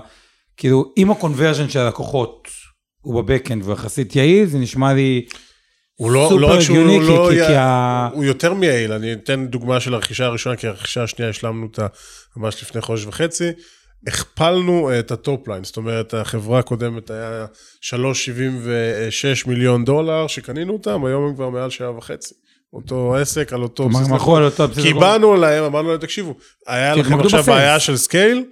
[0.58, 2.48] כאילו, אם ה conversion של הלקוחות
[3.00, 5.24] הוא ב backend והוא יחסית יעיל, זה נשמע לי
[5.94, 8.54] הוא לא, סופר לא רק שהוא הגיוני, כי- לא, כי- כי, כי ה- הוא יותר
[8.54, 11.86] מיעיל, אני אתן דוגמה של הרכישה הראשונה, כי הרכישה השנייה השלמנו אותה
[12.36, 13.48] ממש לפני חודש וחצי.
[14.06, 17.46] הכפלנו את ה top line, זאת אומרת, החברה הקודמת היה
[17.80, 22.34] 3.76 מיליון דולר שקנינו אותם, היום הם כבר מעל שעה וחצי.
[22.72, 24.00] אותו עסק על אותו בסיס
[24.90, 25.00] נכון.
[25.00, 26.34] באנו להם, אמרנו להם, תקשיבו,
[26.66, 27.42] היה לכם עכשיו.
[27.42, 28.44] בעיה של scale,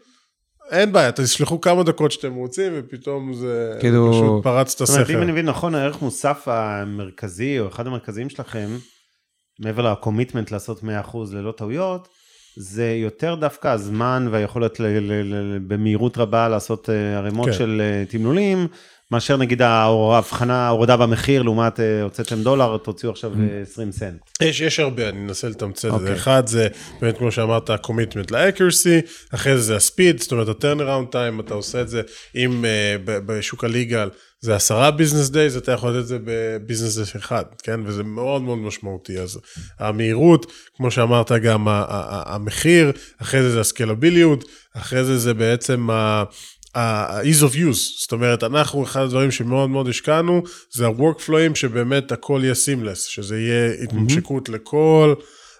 [0.71, 5.11] אין בעיה, תשלחו כמה דקות שאתם רוצים, ופתאום זה כאילו- פשוט פרץ את זאת אומרת,
[5.11, 5.23] אם הסכר.
[5.23, 8.69] אני מבין נכון, הערך מוסף המרכזי, או אחד המרכזיים שלכם,
[9.61, 10.87] מעבר ל commitment לעשות 100%
[11.33, 12.09] ללא טעויות,
[12.59, 17.53] זה יותר דווקא הזמן והיכולת ל- ל- ל- במהירות רבה לעשות אה, ערימות כן.
[17.53, 18.67] של אה, תמלולים,
[19.11, 24.21] מאשר נגיד ההבחנה, ההורדה במחיר, לעומת אה, הוצאתם דולר, תוציאו עכשיו אה, 20 סנט.
[24.43, 25.97] יש, יש הרבה, אני אנסה לתמצת את זה.
[25.97, 26.15] אוקיי.
[26.15, 26.69] אחד זה
[27.01, 31.81] באמת, כמו שאמרת, ה-commitment ל-accuracy, אחרי זה זה ה-speed, זאת אומרת, ה-turnaround time, אתה עושה
[31.81, 32.03] את זה,
[32.35, 34.09] אם uh, בשוק הליגל
[34.41, 37.81] זה עשרה business days, אתה יכול לתת את זה בביזנס אחד, כן?
[37.85, 39.19] וזה מאוד מאוד משמעותי.
[39.19, 39.41] אז
[39.79, 42.93] המהירות, כמו שאמרת, גם המחיר,
[43.23, 44.45] אחרי זה זה הסקלביליות,
[44.77, 46.25] אחרי זה זה בעצם ה...
[46.77, 52.41] ה-ease of use, זאת אומרת, אנחנו, אחד הדברים שמאוד מאוד השקענו, זה ה-workflowים שבאמת הכל
[52.45, 55.15] יהיה seamless, שזה יהיה התממשקות לכל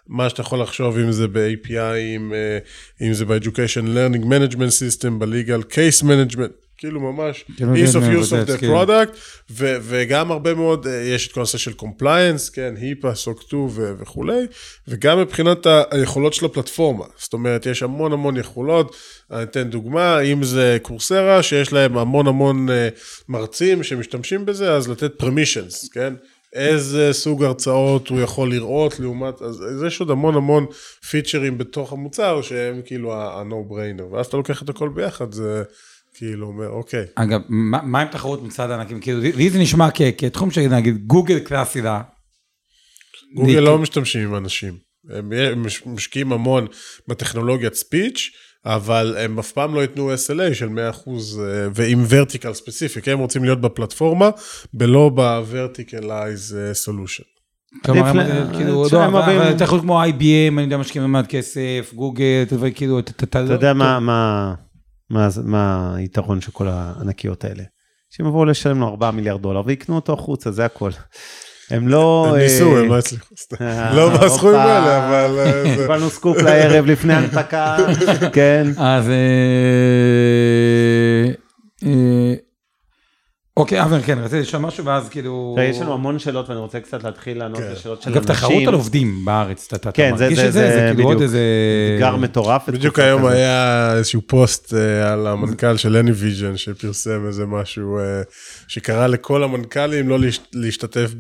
[0.09, 2.59] מה שאתה יכול לחשוב, אם זה ב-API, אם, אה,
[3.07, 8.43] אם זה ב-Education Learning Management System, ב-Legal Case Management, כאילו ממש ease of use זה
[8.43, 8.83] of the כאילו.
[8.83, 9.17] product,
[9.51, 13.67] ו- וגם הרבה מאוד, אה, יש את כל הנושא של compliance, כן, היפה, סוק 2
[13.71, 14.47] ו- וכולי,
[14.89, 18.97] וגם מבחינת היכולות של הפלטפורמה, זאת אומרת, יש המון המון יכולות,
[19.31, 22.89] אני אתן דוגמה, אם זה קורסרה, שיש להם המון המון אה,
[23.29, 26.15] מרצים שמשתמשים בזה, אז לתת permissions, כן?
[26.53, 30.67] איזה סוג הרצאות הוא יכול לראות לעומת, אז אז יש עוד המון המון
[31.11, 35.63] פיצ'רים בתוך המוצר שהם כאילו ה-no brainer, ואז אתה לוקח את הכל ביחד, זה
[36.19, 37.05] כאילו אומר, אוקיי.
[37.15, 39.01] אגב, מה מה עם תחרות מצד הענקים?
[39.01, 42.03] כאילו, לי זה נשמע כ- כתחום שנגיד גוגל קלאסי לה.
[43.37, 44.75] גוגל לי- לא משתמשים עם אנשים.
[45.11, 46.67] הם הם מש- משקיעים המון
[47.09, 48.31] בטכנולוגיית ספיץ',
[48.67, 50.75] אבל הם אף פעם לא ייתנו SLA של 100%
[51.41, 54.31] אה, ועם ורטיקל ספציפי, כי הם רוצים להיות בפלטפורמה,
[54.81, 56.03] ולא ב-verticalize
[56.57, 57.25] אה, solution.
[57.85, 60.13] כלומר, ל- כאילו, לא, תחרות כמו IBM,
[60.53, 64.55] אני יודע, משקיעים מעט כסף, גוגל, כאילו, אתה- אתה יודע מה,
[65.11, 67.63] מה, מה, היתרון של כל הענקיות האלה?
[68.11, 70.91] שהם יבואו לשלם לו 4 מיליארד דולר ויקנו אותו החוצה, זה הכל.
[71.71, 72.27] הם לא...
[72.31, 73.35] הם ניסו, אה, הם לא הצליחו.
[73.37, 73.57] סתם.
[73.65, 74.57] אה, לא בסכומים.
[74.57, 75.39] האלה, אבל...
[75.39, 77.77] אה, קיבלנו סקופ לערב לפני הנפקה,
[78.33, 78.67] כן.
[78.77, 79.05] אז...
[83.57, 85.53] אוקיי, אבנר, כן, רציתי לשאול משהו, ואז כאילו...
[85.57, 87.71] תראה, יש לנו המון שאלות ואני רוצה קצת להתחיל לענות כן.
[87.73, 88.35] לשאלות של אגב, אנשים.
[88.35, 90.61] תחרות על עובדים בארץ, אתה- אתה אתה כן, זה- מרגיש זה- את זה?
[90.69, 91.23] זה זה כאילו עוד בדיוק.
[91.23, 91.41] איזה...
[91.95, 92.69] אתגר מטורף.
[92.69, 93.27] בדיוק היום.
[93.27, 98.23] היה איזשהו פוסט אה, על המנכ"ל של AnyVision שפרסם איזה משהו אה,
[98.69, 101.11] שקרא לכל המנכ"לים לא להשת- להשתתף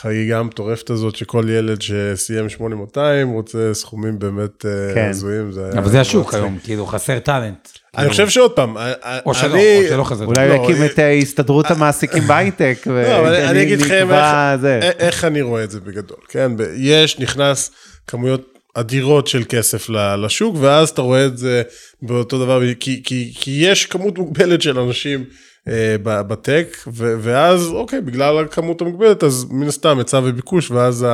[0.00, 5.08] בחגיגה המטורפת הזאת שכל ילד שסיים 8200 רוצה סכומים באמת אה, כן.
[5.10, 5.52] הזויים.
[5.52, 6.34] זה היה אבל זה השוק.
[6.34, 7.68] היום, כאילו, חסר טאלנט.
[7.98, 8.92] אני חושב שעוד פעם, אה,
[9.26, 10.24] או שלא, או שלא חסר.
[10.24, 12.78] אולי לא, יקים אה, את אה, הסתדרות המעסיקים בהייטק.
[12.86, 14.08] לא, אבל אני אגיד לכם
[14.98, 16.52] איך- אני רואה את זה בגדול, כן?
[16.76, 17.70] יש, נכנס
[18.06, 21.62] כמויות אדירות של כסף ל- לשוק, ואז אתה רואה את זה
[22.02, 25.24] באותו דבר, כי, כי, כי יש כמות מוגבלת של אנשים אה,
[26.02, 31.06] בטק, ו- ואז, אוקיי, בגלל הכמות המוגבלת, אז מן הסתם היצע וביקוש, ואז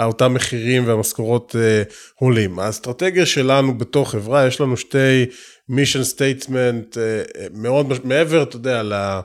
[0.00, 1.82] אותם מחירים והמשכורות אה,
[2.20, 2.58] עולים.
[2.58, 5.26] האסטרטגיה שלנו בתוך חברה, יש לנו שתי
[5.70, 9.20] mission statement אה, אה, מאוד, מעבר, אתה יודע, ל...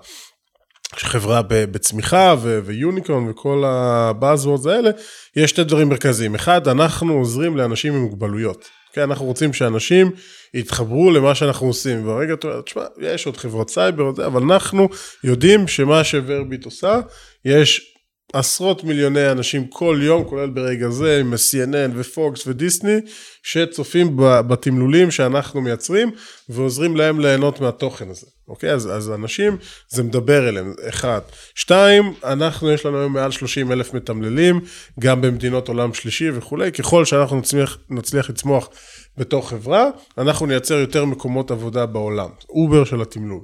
[0.95, 4.89] חברה בצמיחה ו- ו unicorn וכל ה buzzwords האלה,
[5.35, 6.35] יש שני דברים מרכזיים.
[6.35, 8.69] אחד, אנחנו עוזרים לאנשים עם מוגבלויות.
[8.93, 10.11] כן, אנחנו רוצים שאנשים
[10.53, 12.03] יתחברו למה שאנחנו עושים.
[12.03, 14.89] ברגע, אתה אומר, תשמע, יש עוד חברות סייבר, אבל אנחנו
[15.23, 16.99] יודעים שמה שוורביט עושה,
[17.45, 17.92] יש
[18.33, 22.97] עשרות מיליוני אנשים כל יום, כולל ברגע זה, עם CNN ופוקס ודיסני,
[23.43, 26.11] שצופים בתמלולים שאנחנו מייצרים,
[26.49, 28.27] ועוזרים להם ליהנות מהתוכן הזה.
[28.47, 28.71] אוקיי?
[28.71, 29.57] אז, אז אנשים,
[29.89, 31.21] זה מדבר אליהם, אחד.
[31.55, 34.59] שתיים, אנחנו, יש לנו היום מעל 30 אלף מתמללים,
[34.99, 36.71] גם במדינות עולם שלישי וכולי.
[36.71, 38.69] ככל שאנחנו נצליח, נצליח לצמוח
[39.17, 42.29] בתור חברה, אנחנו נייצר יותר מקומות עבודה בעולם.
[42.49, 43.41] אובר של התמלול.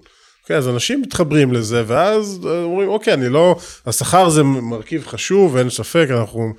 [0.49, 5.57] אוקיי, אז אנשים מתחברים לזה, ואז אה, אומרים, אוקיי, אני לא, השכר זה מרכיב חשוב,
[5.57, 6.53] אין ספק, אנחנו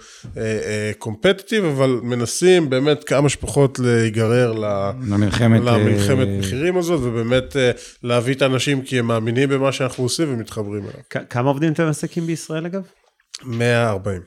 [0.98, 4.52] קומפטיטיב, אבל מנסים באמת כמה שפחות להיגרר.
[4.52, 5.60] למלחמת...
[5.60, 7.70] למלחמת אה, מחירים הזאת, ובאמת אה,
[8.02, 11.26] להביא את האנשים כי הם מאמינים במה שאנחנו עושים ומתחברים אליו.
[11.30, 12.82] כמה עובדים אתם מעסיקים בישראל אגב?
[13.44, 14.20] 140,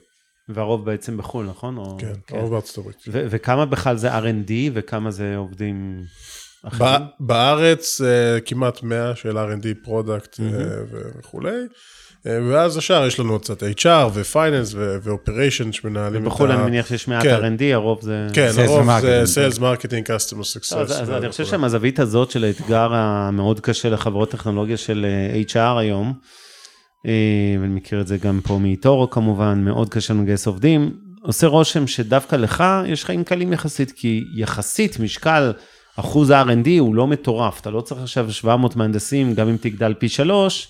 [0.49, 1.78] והרוב בעצם בחו"ל, נכון?
[1.78, 2.97] או- כן, הרוב בארצות הברית.
[3.07, 6.01] וכמה בכלל זה R&D וכמה זה עובדים
[7.20, 10.84] בארץ אה, כמעט 100 של R&D product ו-
[11.20, 11.55] וכולי,
[12.28, 16.30] אה, ואז השאר יש לנו קצת HR ו-Finance ו-Operation שמנהלים את ה...
[16.30, 17.39] בחו"ל אני מניח שיש מעט כן.
[17.41, 18.28] R&D, הרוב זה...
[18.34, 20.76] כן, הרוב זה Sales Marketing Customer Success.
[20.76, 21.45] אז, אני חושב.
[21.45, 26.14] שמהזווית הזאת של האתגר המאוד קשה לחברות טכנולוגיה של אה, HR היום,
[27.61, 30.91] ואני מכיר את זה גם פה מ eToro כמובן, מאוד קשה לנו לגייס עובדים,
[31.22, 35.51] עושה רושם שדווקא לך יש חיים קלים יחסית, כי יחסית משקל
[35.95, 40.09] אחוז ה-R&D הוא לא מטורף, אתה לא צריך עכשיו 700 מהנדסים, גם אם תגדל פי
[40.09, 40.67] שלוש,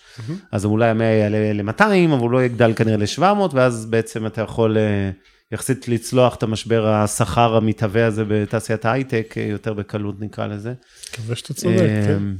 [0.51, 4.77] אז אולי המאה יעלה ל-200, אבל הוא לא יגדל כנראה ל-700, ואז בעצם אתה יכול
[4.77, 5.11] אה,
[5.51, 10.73] יחסית לצלוח את המשבר השכר המתהווה הזה בתעשיית ההייטק, אה, יותר בקלות נקרא לזה.
[11.13, 12.17] מקווה שאתה צודק, כן.
[12.17, 12.35] אמ,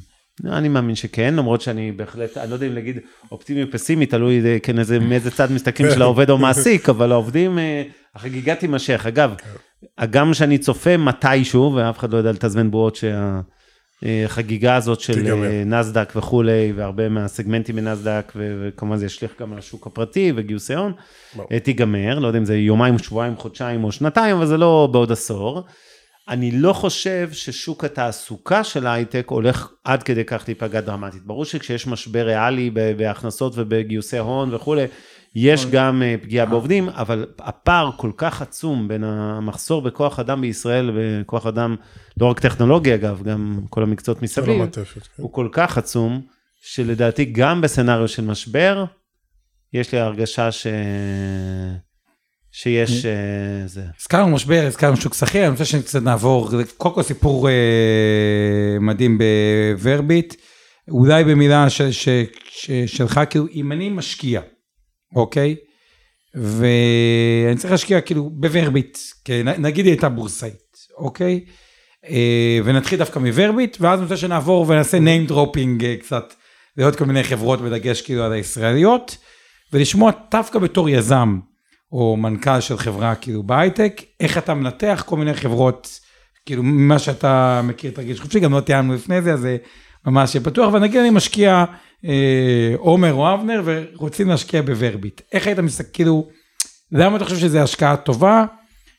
[0.45, 2.97] אני מאמין שכן, למרות שאני בהחלט, אני לא יודע אם להגיד
[3.31, 7.11] אופטימי או פסימי, תלוי אה, כן איזה, מאיזה צד מסתכלים של העובד או מעסיק, אבל
[7.11, 7.83] העובדים, אה,
[8.15, 9.05] החגיגה תימשך.
[9.07, 9.33] אגב,
[9.97, 12.97] הגם שאני צופה מתישהו, ואף אחד לא יודע לתזמן בועות
[14.03, 15.43] שהחגיגה הזאת של תיגמר.
[15.43, 20.73] אה, נסדק וכולי, והרבה מהסגמנטים מנסדק, ו- וכמובן זה ישליך גם על השוק הפרטי וגיוסי
[20.73, 20.93] הון.
[21.51, 25.11] אה, תיגמר, לא יודע אם זה יומיים, שבועיים, חודשיים או שנתיים, אבל זה לא בעוד
[25.11, 25.63] עשור.
[26.29, 31.21] אני לא חושב ששוק התעסוקה של ההייטק הולך עד כדי כך להיפגע דרמטית.
[31.25, 34.85] ברור שכשיש משבר ריאלי בהכנסות ובגיוסי הון וכולי,
[35.35, 40.91] יש גם אה, פגיעה בעובדים, אבל הפער כל כך עצום בין המחסור בכוח אדם בישראל,
[40.95, 41.75] וכוח אדם,
[42.17, 44.81] לא רק טכנולוגיה אגב, גם כל המקצועות מסביב, כן.
[45.15, 46.21] הוא כל כך עצום,
[46.61, 48.85] שלדעתי גם בסצנריו של משבר,
[49.73, 50.67] יש לי הרגשה ש...
[52.51, 53.11] שיש אה,
[53.67, 53.83] זה.
[53.99, 57.53] הזכרנו משבר, הזכרנו שוק שכיר, אני רוצה שקצת נעבור, קודם כל סיפור אה,
[58.79, 60.35] מדהים בוורביט,
[60.89, 61.67] אולי במילה
[62.85, 64.41] שלך, כאילו, אם אני משקיע,
[65.15, 65.55] אוקיי?
[66.35, 68.97] ואני צריך להשקיע כאילו בוורביט,
[69.57, 71.45] נגיד היא הייתה בורסאית, אוקיי?
[72.09, 76.33] אה, ונתחיל דווקא מוורביט, ואז אני רוצה שנעבור ונעשה name dropping אה, קצת
[76.77, 79.17] לעוד כל מיני חברות, בדגש כאילו על הישראליות,
[79.73, 81.39] ולשמוע דווקא בתור יזם,
[81.91, 85.99] או מנכ"ל של חברה כאילו בהייטק, איך אתה מנתח כל מיני חברות,
[86.45, 89.57] כאילו מה שאתה מכיר תרגיש חופשי, גם לא תיאמנו לפני זה, אז זה
[90.05, 91.65] ממש פתוח, ונגיד אני משקיע
[92.77, 95.21] עומר או אבנר ורוצים להשקיע בוורביט.
[95.31, 96.29] איך היית מסתכל, כאילו,
[96.91, 98.45] למה אתה חושב שזו השקעה טובה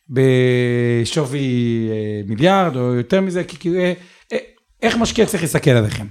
[0.08, 3.92] בשווי אה, מיליארד או יותר מזה, כי כאילו, אה,
[4.32, 4.38] אה,
[4.82, 6.06] איך משקיע צריך להסתכל עליכם?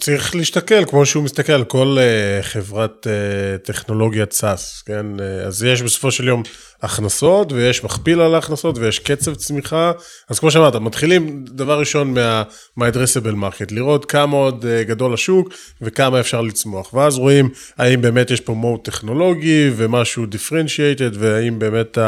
[0.00, 5.06] צריך להסתכל כמו שהוא מסתכל על כל uh, חברת uh, טכנולוגיית סאס, כן?
[5.18, 6.42] Uh, אז יש בסופו של יום
[6.82, 9.92] הכנסות ויש מכפיל על ההכנסות ויש קצב צמיחה.
[10.28, 12.42] אז כמו שאמרת, מתחילים דבר ראשון מה-
[12.76, 15.48] מה-addressable market, לראות כמה עוד גדול השוק
[15.82, 16.94] וכמה אפשר לצמוח.
[16.94, 21.98] ואז רואים האם באמת יש פה מוד טכנולוגי ומשהו differentiated והאם באמת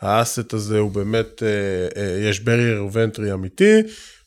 [0.00, 1.42] האסט הזה הוא באמת,
[2.22, 3.82] יש barrier of entry אמיתי.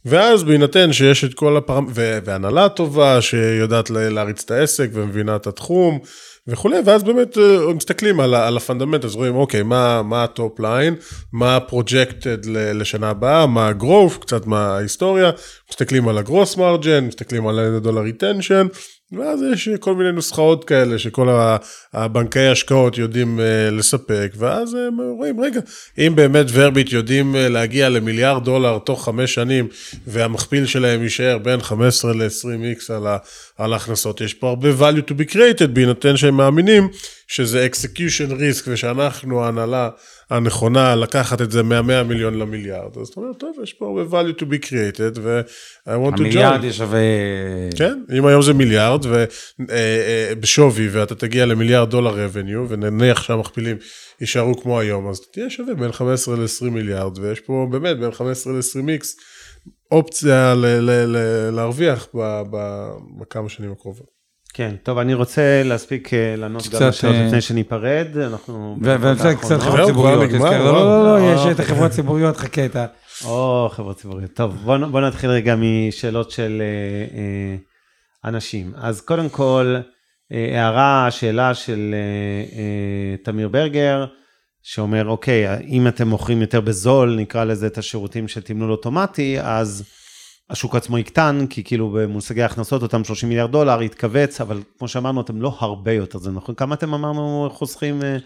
[0.05, 1.85] ואז בהינתן שיש את כל הפרמ...
[1.95, 5.99] והנהלה טובה שיודעת להריץ את העסק ומבינה את התחום
[6.47, 10.59] וכולי, ואז באמת אה, מסתכלים על, על ה fundament, אז רואים, אוקיי, מה ה top
[10.59, 10.95] line,
[11.33, 15.31] מה ה projected לשנה הבאה, מה ה growth, קצת מה ההיסטוריה,
[15.69, 18.67] מסתכלים על ה gross margin, מסתכלים על ה dollar retention,
[19.11, 21.57] ואז יש כל מיני נוסחאות כאלה שכל ה-
[21.93, 25.59] הבנקי השקעות יודעים אה, לספק, ואז הם רואים, רגע,
[25.97, 29.67] אם באמת ורביט יודעים אה, להגיע למיליארד דולר תוך חמש שנים,
[30.07, 33.17] והמכפיל שלהם יישאר בין 15 ל-20x על, ה-
[33.57, 36.87] על ההכנסות, יש פה הרבה value to be created, בהינתן שהם מאמינים
[37.27, 39.89] שזה execution risk, ושאנחנו ההנהלה
[40.29, 42.97] הנכונה לקחת את זה מה-100 מיליון למיליארד.
[43.01, 46.21] אז אתה אומר, טוב, יש פה הרבה value to be created, ו-I want to join.
[46.21, 46.99] המיליארד שווה...
[47.77, 49.25] כן, אם היום זה מיליארד אה,
[49.71, 53.77] אה, בשווי ואתה תגיע למיליארד דולר revenue ונניח שהמכפילים
[54.21, 58.53] יישארו כמו היום, אז תהיה שווה בין 15 ל-20 מיליארד, ויש פה באמת בין 15
[58.53, 59.05] ל-20x
[59.91, 64.15] אופציה ל- ל- ל- להרוויח ב- ב- בכמה שנים הקרובות.
[64.53, 68.77] כן, טוב, אני רוצה להספיק אה, לענות גם קצת, לשאלות אה, לפני שניפרד, אנחנו...
[68.81, 70.31] ואני קצת זהו, חברות ציבוריות.
[70.31, 70.53] לא, וואו.
[70.63, 72.85] לא, לא, אה, יש את החברות הציבוריות, חכה את ה...
[73.25, 74.31] או, חברות ציבוריות.
[74.33, 76.61] טוב, בוא, נ- בוא נתחיל רגע משאלות של
[78.25, 78.71] אנשים.
[78.77, 79.75] אז קודם כל,
[80.31, 81.95] הערה, שאלה של
[83.23, 84.05] תמיר ברגר,
[84.67, 89.83] שאומר, אוקיי, אם אתם מוכרים יותר בזול, נקרא לזה את השירותים של תמלול אוטומטי, אז
[90.49, 95.21] השוק עצמו יקטן, כי כאילו במושגי הכנסות, אותם 30 מיליארד דולר יתכווץ, אבל כמו שאמרנו,
[95.21, 96.55] אתם לא הרבה יותר, זה נכון?
[96.55, 98.17] כמה אתם אמרנו חוסכים אה,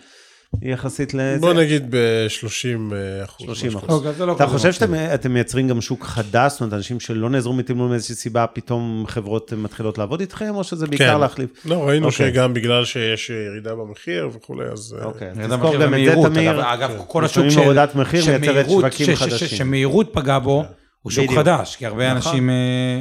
[0.62, 1.38] יחסית לזה?
[1.40, 2.94] בוא נגיד ב-30
[3.26, 3.46] אחוז.
[3.46, 3.90] 30 אחוז.
[4.08, 4.72] אוקיי, לא אתה חושב.
[4.72, 9.04] שאתם אתם מייצרים גם שוק חדש, זאת אומרת, אנשים שלא נעזרו מתמלול מאיזושהי סיבה, פתאום
[9.08, 11.20] חברות מתחילות לעבוד איתכם, או שזה בעיקר כן.
[11.20, 11.50] להחליף?
[11.66, 12.32] לא, ראינו אוקיי.
[12.32, 14.96] שגם בגלל שיש ירידה במחיר וכולי, אז...
[15.00, 16.52] אה, אוקיי, תזכור גם את זה, תמיר.
[16.52, 16.60] אגב,
[16.92, 17.60] אגב, כל השוק של...
[17.60, 19.48] הורדת מחיר מייצרת שמהירות- שווקים חדשים.
[19.48, 20.64] שמהירות פגע בו,
[21.02, 21.32] הוא שוק.
[21.36, 22.32] חדש, כי הרבה נכון.
[22.32, 22.50] אנשים...
[22.50, 23.00] אה,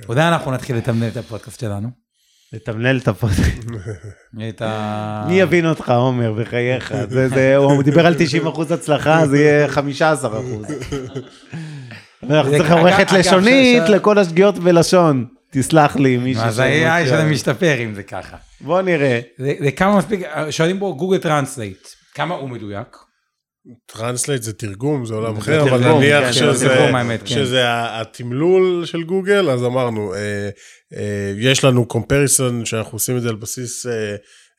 [0.00, 2.05] אתה יודע, אנחנו נתחיל לתמלל את הפודקאסט שלנו.
[2.52, 3.64] לתמלל את הפודקאסט.
[5.28, 6.94] מי יבין אותך, עומר, בחייך?
[7.56, 10.66] הוא דיבר על 90 אחוז הצלחה, זה יהיה 15 אחוז.
[12.30, 15.26] אנחנו צריכים עורכת לשונית לכל השגיאות בלשון.
[15.50, 16.42] תסלח לי, מישהו...
[16.42, 17.08] אז ה-AI.
[17.08, 18.36] שלהם משתפר אם זה ככה.
[18.60, 19.20] בוא נראה.
[19.38, 20.20] זה כמה מספיק,
[20.50, 22.96] שואלים בו Google Translate, כמה הוא מדויק?
[23.86, 26.68] Translate זה תרגום, זה עולם אחר, אבל נניח כן, זה שזה,
[27.18, 27.26] כן.
[27.26, 30.48] שזה התמלול של גוגל, אז אמרנו, אה,
[30.96, 33.92] אה, יש לנו comparison שאנחנו עושים את זה על בסיס אה,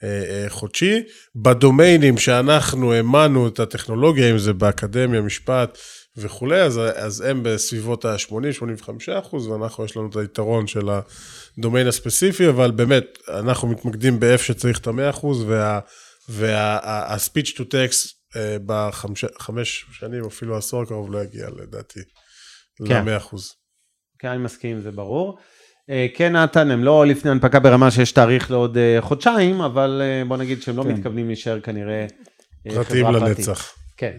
[0.03, 1.03] אה, אה, חודשי.
[1.35, 5.77] בדומיינים שאנחנו האמנו את הטכנולוגיה, אם זה באקדמיה, משפט
[6.17, 8.89] וכולי, אז, אז הם בסביבות ה-80-85
[9.19, 10.89] אחוז, ואנחנו, יש לנו את היתרון של
[11.57, 15.79] הדומיין הספציפי, אבל באמת, אנחנו מתמקדים באיפה שצריך את ה-100 אחוז, וה...
[16.29, 18.16] וה-speech to text
[18.65, 21.99] בחמש שנים, אפילו עשור הקרוב לא יגיע לדעתי
[22.87, 23.05] כן.
[23.05, 23.51] ל-100 אחוז.
[24.19, 25.37] כן, אני מסכים, זה ברור.
[25.89, 30.25] אה, כן, נתן, הם לא לפני הנפקה ברמה שיש תאריך לעוד אה, חודשיים, אבל אה,
[30.25, 30.89] בוא נגיד שהם לא כן.
[30.89, 32.05] מתכוונים להישאר כנראה
[32.67, 33.47] אה, פרטיים חברה פרטית.
[33.47, 33.73] לנצח.
[33.97, 34.17] כן.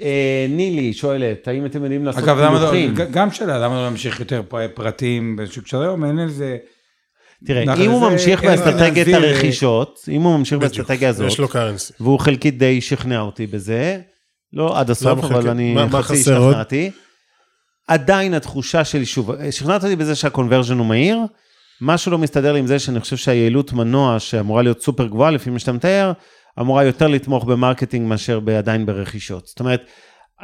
[0.00, 2.94] אה, נילי שואלת, האם אתם יודעים לעשות אגב, למה לא, פילוחים?
[3.10, 6.04] גם שאלה, למה לא להמשיך יותר פ- פרטים בשוק של היום?
[6.04, 6.56] אין לזה...
[7.46, 10.58] תראה, נכון, אם הוא ממשיך אין באסטרטגיית הרכישות, אם הוא ממשיך.
[10.58, 11.92] באסטרטגיה הזאת, יש לו currency.
[12.00, 14.00] והוא חלקית די שכנע אותי בזה,
[14.52, 15.48] לא עד הסוף, אבל?
[15.48, 16.14] אני חצי?
[16.14, 16.90] השתכנעתי.
[17.88, 21.18] עדיין התחושה שלי, שוב, שכנעת אותי בזה שה conversion הוא מהיר,
[21.80, 25.50] משהו לא מסתדר לי עם זה שאני חושב שהיעילות מנוע, שאמורה להיות סופר גבוהה לפי
[25.50, 26.12] מה שאתה מתאר,
[26.60, 29.46] אמורה יותר לתמוך ב marketing מאשר עדיין ברכישות.
[29.46, 29.82] זאת אומרת,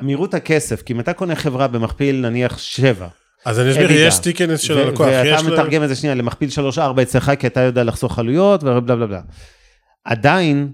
[0.02, 3.08] מהירות הכסף, כי אם אתה קונה חברה במכפיל נניח 7,
[3.44, 3.90] אז אני אסביר.
[3.90, 5.08] יש stickiness של הלקוח.
[5.24, 8.96] יש ואתה מתרגם את זה שנייה למכפיל 3-4 אצלך, כי אתה יודע לחסוך עלויות ובלה
[8.96, 9.20] בלה בלה.
[10.04, 10.72] עדיין,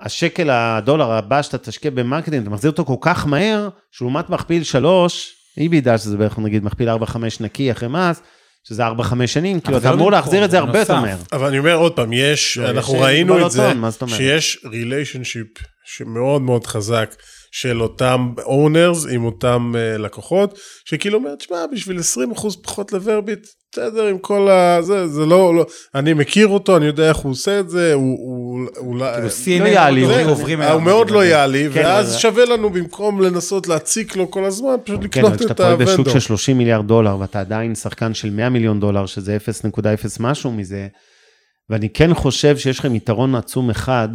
[0.00, 4.64] השקל הדולר הבא שאתה תשקיע ב marketing, אתה מחזיר אותו כל כך מהר, שלעומת מכפיל
[4.64, 6.94] 3, EBITDA, שזה בערך נגיד מכפיל 4-5
[7.40, 8.22] נקי אחרי מס,
[8.68, 8.90] שזה 4-5
[9.26, 11.00] שנים, כאילו אתה לא אמור להחזיר את זה הרבה יותר.
[11.00, 11.16] מהר.
[11.32, 13.72] אבל אני אומר עוד פעם, יש, לא, אנחנו ראינו את זה?
[14.06, 15.46] שיש relationship
[15.84, 17.14] שמאוד מאוד חזק
[17.56, 21.98] של אותם אונרס עם אותם uh, לקוחות, שכאילו אומר, תשמע, בשביל
[22.34, 24.82] 20% פחות לוורביט, בסדר עם כל ה...
[24.82, 28.18] זה, זה לא, לא, אני מכיר אותו, אני יודע איך הוא עושה את זה, הוא...
[28.18, 28.96] הוא, הוא
[29.44, 32.70] כאילו לא יעלי, CNN זה- עוברים הוא מאוד לא יעלי, כן, ואז אבל- שווה לנו
[32.70, 36.08] במקום לנסות להציק לו כל הזמן, פשוט כן, אבל לקנות כשאתה את פועל בשוק.
[36.08, 39.36] של 30 מיליארד דולר, ואתה עדיין שחקן של 100 מיליון דולר, שזה
[39.76, 39.80] 0.0
[40.20, 40.88] משהו מזה,
[41.70, 44.08] ואני כן חושב שיש לכם יתרון עצום אחד,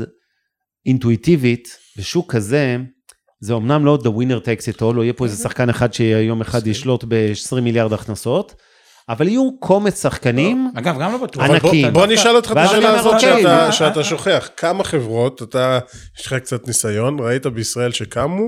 [0.85, 1.67] אינטואיטיבית,
[1.97, 2.77] בשוק כזה,
[3.41, 6.41] זה אמנם לא the winner takes it all, לא יהיה פה איזה שחקן אחד שיום
[6.41, 8.55] אחד ישלוט ב-20 מיליארד הכנסות,
[9.09, 11.45] אבל יהיו קומץ שחקנים, אגב, גם לא בטוח.
[11.45, 11.93] בוא, ענקים.
[11.93, 14.49] בוא נשאל אותך את השאלה הזאת אוקיי, שאתה, מה- שאתה שוכח.
[14.57, 15.79] כמה חברות, אתה,
[16.19, 18.43] יש לך קצת ניסיון, ראית בישראל שקמו,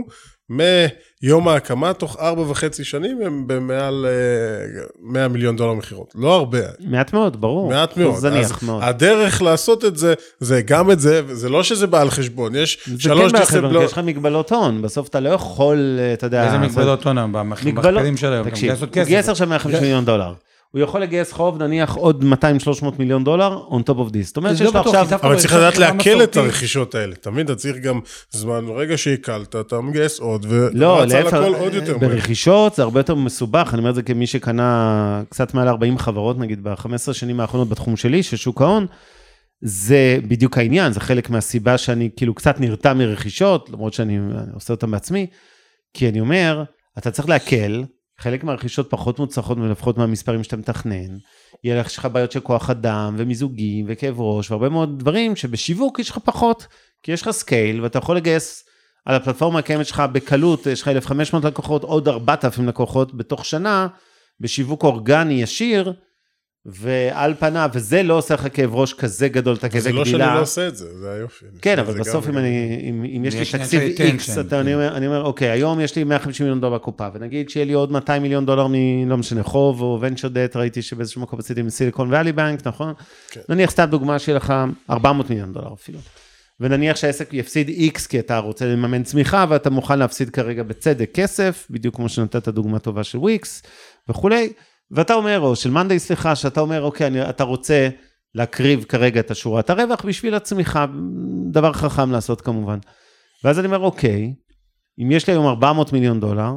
[1.24, 6.14] מיום ההקמה, תוך ארבע וחצי שנים הם במעל אה, 100 מיליון דולר מכירות.
[6.16, 7.70] לא הרבה, מעט מאוד, ברור.
[7.70, 8.16] מעט מאוד.
[8.16, 8.84] זניח מאוד.
[8.84, 12.78] הדרך לעשות את זה, זה גם את זה, וזה לא שזה בא על חשבון, יש
[12.86, 13.84] זה שלוש כן בעיה חבר'ה, כי דיסציפלות.
[13.84, 15.78] יש לך מגבלות הון, בסוף אתה לא יכול,
[16.14, 16.44] אתה יודע...
[16.46, 18.50] איזה זה- מגבלות הון במחקרים של היום?
[18.50, 19.04] תקשיב, הוא.
[19.06, 20.34] גייס עכשיו 150 זה- מיליון דולר.
[20.72, 22.24] הוא יכול לגייס חוב נניח עוד
[22.82, 24.24] 200-300 מיליון דולר on top of this.
[24.24, 25.08] זאת אומרת זה שיש לא לו עכשיו...
[25.24, 27.16] אבל צריך ברכישת לדעת לעכל את הרכישות האלה.
[27.16, 28.00] תמיד אתה צריך גם
[28.32, 32.10] זמן, ברגע שעיכלת, אתה מגייס עוד, לא, על להפך, הכל עוד יותר מהר.
[32.10, 36.40] ברכישות זה הרבה יותר מסובך, אני אומר את זה כמי שקנה קצת מעל 40 חברות,
[36.40, 38.86] נגיד ב-15 שנים האחרונות בתחום שלי, של שוק ההון,
[39.62, 44.20] זה בדיוק העניין, זה חלק מהסיבה שאני כאילו קצת נרתע מרכישות, למרות שאני
[44.54, 45.28] עושה אותן בעצמי,
[45.94, 46.64] כי אני אומר,
[46.98, 47.84] אתה צריך להקל,
[48.22, 51.18] חלק מהרכישות פחות מוצלחות ולפחות מהמספרים שאתה מתכנן,
[51.64, 56.18] יהיה לך בעיות של כוח אדם ומיזוגים וכאב ראש והרבה מאוד דברים שבשיווק יש לך
[56.18, 56.68] פחות,
[57.04, 58.64] כי יש לך scale ואתה יכול לגייס
[59.06, 63.88] על הפלטפורמה הקיימת שלך בקלות, יש לך 1,500 לקוחות, עוד 4,000 לקוחות בתוך שנה,
[64.40, 65.94] בשיווק אורגני ישיר,
[66.66, 70.18] ועל פניו, וזה לא עושה לך כאב ראש כזה גדול, אתה כזה זה לא שאני
[70.18, 70.36] גדילה.
[70.36, 71.46] לא עושה את זה, זה היופי.
[71.62, 74.74] כן, אבל בסוף אם אני, אם, אם יש לי תקציב אני, כן.
[74.74, 77.92] אומר, אני אומר, אוקיי, היום יש לי 150 מיליון דולר בקופה, ונגיד שיהיה לי עוד
[77.92, 78.74] 200 מיליון דולר מ...
[79.10, 82.94] לא משנה, חוב או venture debt, ראיתי שבאיזשהו מקום עשיתי מסיליקון ואלי בנק, נכון?
[83.32, 83.42] כן.
[83.50, 84.54] נניח סתם דוגמה שיהיה לך
[84.90, 86.00] 400 מיליון דולר אפילו.
[86.60, 91.68] ונניח שהעסק יפסיד X כי אתה רוצה לממן צמיחה ואתה מוכן להפסיד כרגע בצדק כסף,
[91.70, 93.64] בדיוק כמו שנתת דוגמה טובה של וויקס
[94.10, 94.54] וכולי,
[94.92, 97.90] ואתה אומר, או של מאנדיי סליחה, שאתה אומר, אוקיי, אני, אתה רוצה
[98.36, 100.86] להקריב כרגע את השורת הרווח בשביל הצמיחה,
[101.52, 102.78] דבר חכם לעשות כמובן.
[103.44, 104.34] ואז אני אומר, אוקיי,
[105.00, 106.52] אם יש לי היום 400 מיליון דולר,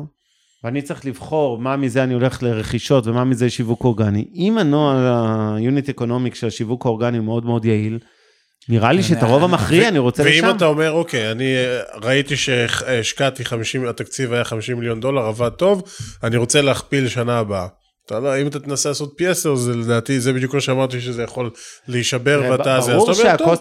[0.65, 6.01] ואני צריך לבחור מה מזה אני הולך לרכישות ומה מזה שיווק אורגני, אם הנוהל ה-unit
[6.01, 7.99] economic של השיווק האורגני הוא מאוד מאוד יעיל,
[8.69, 10.47] נראה לי שאת הרוב המכריע אני רוצה לשם.
[10.47, 15.49] ואם אתה אומר, אוקיי, אני אה, ראיתי שהשקעתי 50, התקציב היה 50 מיליון דולר, עבד
[15.49, 15.83] טוב,
[16.23, 17.67] אני רוצה להכפיל שנה הבאה.
[18.07, 21.23] אתה לא, אם אתה תנסה לעשות פי 10, זה לדעתי, זה בדיוק מה שאמרתי, שזה
[21.23, 21.51] יכול
[21.89, 22.81] להישבר ואתה...
[22.81, 23.13] זה, ברור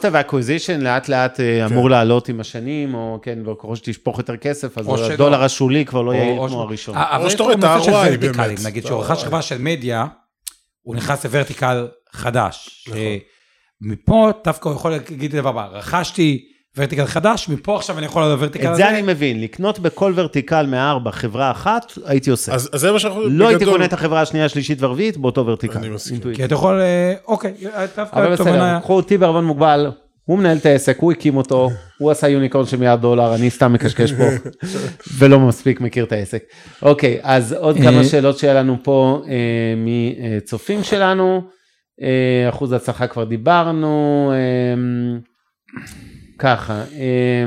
[0.04, 4.78] of acquisition לאט לאט אה, אמור לעלות עם השנים, או כן, וככל שתשפוך יותר כסף,
[4.78, 4.88] אז.
[5.12, 6.96] הדולר השולי כבר לא יעיל או כמו ש- הראשון.
[6.98, 8.60] אה, או יש שאתה פה רואה את ה-ROI באמת.
[8.66, 9.24] נגיד שהוא רכש.
[9.24, 10.06] חברה של מדיה,
[10.82, 12.88] הוא נכנס לוורטיקל חדש.
[12.96, 13.18] אה,
[13.82, 16.46] מפה דווקא הוא יכול להגיד את הדבר הבא, רכשתי
[16.78, 18.84] ורטיקל חדש, מפה עכשיו אני יכול לעלות לוורטיקל את הזה.
[18.84, 22.54] זה אני מבין, לקנות בכל ורטיקל מהארבע חברה אחת, הייתי עושה.
[22.54, 23.30] אז, אז זה מה שאנחנו...
[23.30, 25.78] לא הייתי קונה את החברה השנייה, השלישית והרביעית באותו ורטיקל.
[25.78, 26.20] אני מסכים.
[26.34, 27.54] כי אתה יכול, אה, אוקיי,
[27.96, 29.92] דווקא אבל בסדר, קחו אותי בערבון מוגבל,
[30.26, 33.74] הוא מנהל את העסק, הוא הקים אותו, הוא עשה יוניקורן של מיליארד דולר, אני סתם
[33.74, 34.24] מקשקש פה,
[35.18, 36.44] ולא מספיק מכיר את העסק.
[36.82, 39.34] אוקיי, אז עוד כמה אה, שאלות שהיה לנו פה אה,
[39.78, 41.42] מצופים שלנו,
[42.02, 44.82] אה, אחוז ההצלחה כבר דיברנו, אה,
[46.40, 47.46] ככה, אה,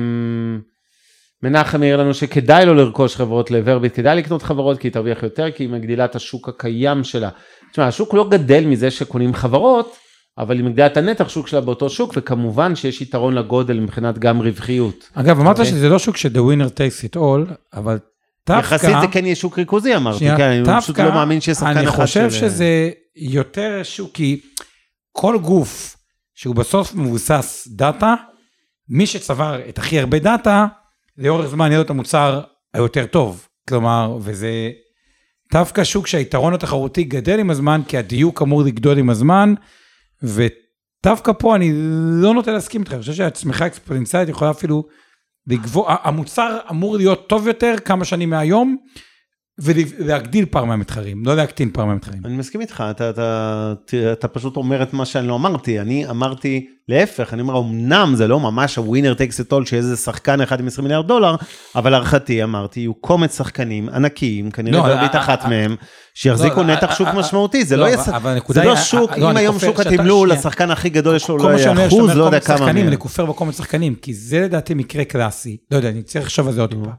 [1.42, 5.50] מנחם העיר לנו שכדאי לו לרכוש חברות לוורביט, כדאי לקנות חברות כי היא תרוויח יותר,
[5.50, 7.28] כי היא מגדילה את השוק הקיים שלה.
[7.72, 9.96] תשמע, השוק לא גדל מזה שקונים חברות,
[10.38, 14.40] אבל היא מגדילה את הנתח שוק שלה באותו שוק, וכמובן שיש יתרון לגודל מבחינת גם
[14.42, 15.10] רווחיות.
[15.14, 15.72] אגב, אמרת אוקיי.
[15.72, 17.98] שזה לא שוק ש-the winner takes it all, אבל
[18.48, 18.74] דווקא...
[18.74, 21.70] יחסית זה כן יהיה שוק ריכוזי אמרתי, שנייה, כן, אני פשוט לא מאמין שיש שחקן
[21.70, 24.40] אחד אני חושב של- שזה יותר שוק, כי
[25.12, 25.96] כל גוף
[26.34, 28.14] שהוא בסוף מבוסס דאטה,
[28.88, 30.66] מי שצבר את הכי הרבה דאטה,
[31.18, 32.40] לאורך זמן יהיה לו את המוצר
[32.74, 33.48] היותר טוב.
[33.68, 34.70] כלומר, וזה
[35.52, 39.54] דווקא שוק שהיתרון התחרותי גדל עם הזמן, כי הדיוק אמור לגדול עם הזמן,
[40.22, 41.72] ודווקא פה אני
[42.22, 44.84] לא נוטה להסכים איתך, אני חושב שהצמיחה האקספוננציאלית יכולה אפילו
[45.46, 48.76] לגבור, המוצר אמור להיות טוב יותר כמה שנים מהיום,
[49.58, 52.22] ולהגדיל פער מהמתחרים, לא להקטין פער מהמתחרים.
[52.24, 56.06] אני מסכים איתך, אתה, אתה, אתה, אתה פשוט אומר את מה שאני לא אמרתי, אני
[56.10, 60.60] אמרתי להפך, אני אומר, אמנם זה לא ממש הווינר טקס את אול, שאיזה שחקן אחד
[60.60, 61.36] עם 20 מיליארד דולר,
[61.74, 65.76] אבל להערכתי אמרתי, יהיו קומץ שחקנים ענקיים, כנראה לא, ורבית אה, אחת אה, מהם,
[66.14, 67.96] שיחזיקו לא, נתח אה, שוק אה, משמעותי, זה לא, לא
[68.48, 70.40] זה לא שוק, אה, לא, אם אני היום שוק התמלול, שנייה.
[70.40, 72.88] לשחקן הכי גדול יש לו כל אולי מה שאני אומר, אחוז, לא יודע כמה מהם.
[72.88, 76.54] אני כופר בקומץ שחקנים, כי זה לדעתי מקרה קלאסי, לא יודע, אני צריך לחשוב על
[76.54, 76.90] זה עוד טיפה,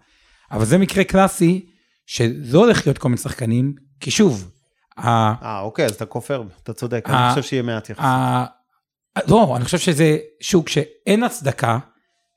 [0.51, 1.65] אבל זה מקרה קלאסי,
[2.07, 4.51] שלא הולך להיות קומץ שחקנים, כי שוב,
[4.99, 8.05] אה, אוקיי, אז אתה כופר, אתה צודק, אני חושב שיהיה מעט יחסית.
[9.27, 11.79] לא, אני חושב שזה שוק שאין הצדקה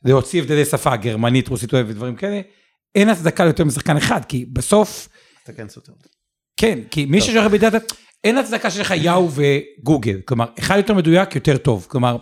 [0.04, 2.40] להוציא הבדלי שפה, גרמנית, רוסית ודברים כאלה,
[2.94, 5.08] אין הצדקה ליותר משחקן אחד, כי בסוף,
[5.44, 5.92] אתה כן סותר.
[6.56, 7.78] כן, כי מי לך בדאטה,
[8.24, 12.16] אין הצדקה שיש לך יאו וגוגל, כלומר, אחד יותר מדויק, יותר טוב, כלומר,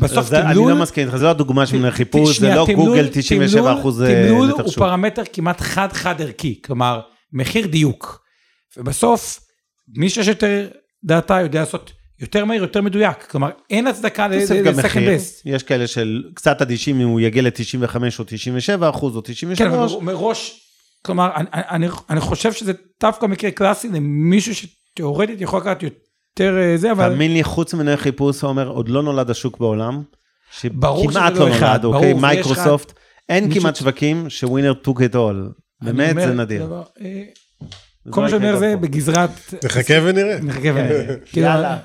[0.00, 2.74] בסוף אז זה- אני תמלול, לא מסכים איתך, לא הדוגמה של חיפוש, זה לא תמלול-
[2.88, 4.72] גוגל 97 אחוז אה, תמלול הוא.
[4.72, 7.00] פרמטר כמעט חד-חד ערכי, כלומר,
[7.32, 8.22] מחיר דיוק.
[8.76, 9.40] ובסוף,
[9.96, 10.68] מי שיש יותר
[11.04, 13.22] דאטה יודע לעשות יותר מהיר, יותר מדויק.
[13.30, 15.42] כלומר, אין הצדקה ל second best.
[15.44, 19.58] יש כאלה של קצת אדישים אם הוא יגיע ל-95 או 97 אחוז או 93.
[19.58, 20.60] כן, אבל מראש,
[21.02, 25.96] כלומר, אני, אני, אני חושב שזה דווקא מקרה קלאסי למישהו שתאורטית יכול לקחת יותר
[26.40, 30.02] אה, זה, אבל תאמין לי, חוץ ממנהל חיפוש, הוא אומר, עוד לא נולד השוק בעולם.
[30.50, 32.12] שכמעט לא לא אחד, נולד, ברור, אוקיי?
[32.14, 32.92] מייקרוסופט,
[33.28, 35.18] אין מישהו- כמעט שווקים שווינר took it all.
[35.82, 36.66] אני באמת, זה נדיר.
[36.66, 37.22] דבר, אה,
[38.10, 38.76] כל מה שאני אומר יקרה זה.
[38.76, 39.30] בגזרת...
[39.64, 40.38] נחכה ונראה.
[40.42, 41.14] נחכה ונראה.
[41.32, 41.78] כאילו, יאללה.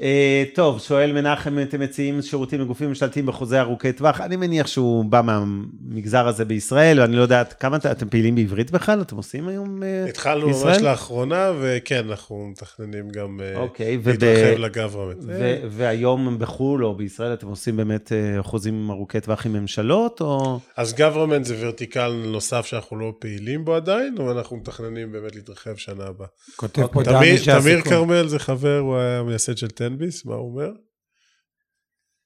[0.00, 4.20] אה, טוב, שואל מנחם, אתם מציעים שירותים לגופים ממשלתיים בחוזה ארוכי טווח?
[4.20, 8.70] אני מניח שהוא בא מהמגזר הזה בישראל, ואני לא יודעת כמה אתם- אתם פעילים בעברית
[8.70, 9.00] בכלל?
[9.00, 10.72] אתם עושים היום אה, התחלנו בישראל?
[10.74, 15.16] ממש לאחרונה, וכן, אנחנו מתכננים גם אה, אוקיי, וב- להתרחב לגברמנט.
[15.26, 20.58] ו- והיום בחו"ל או בישראל אתם עושים באמת אה, חוזים ארוכי טווח עם ממשלות, או...
[20.76, 25.76] אז government זה vertical נוסף שאנחנו לא פעילים בו עדיין, אבל אנחנו מתכננים באמת להתרחב
[25.76, 26.26] שנה הבאה.
[26.56, 27.04] כותב פה אוקיי.
[27.12, 27.60] דני תמיר- שהסיכון...
[27.62, 30.70] תמיר כרמל זה חבר, הוא היה מייסד של תן-ביס, מה הוא אומר?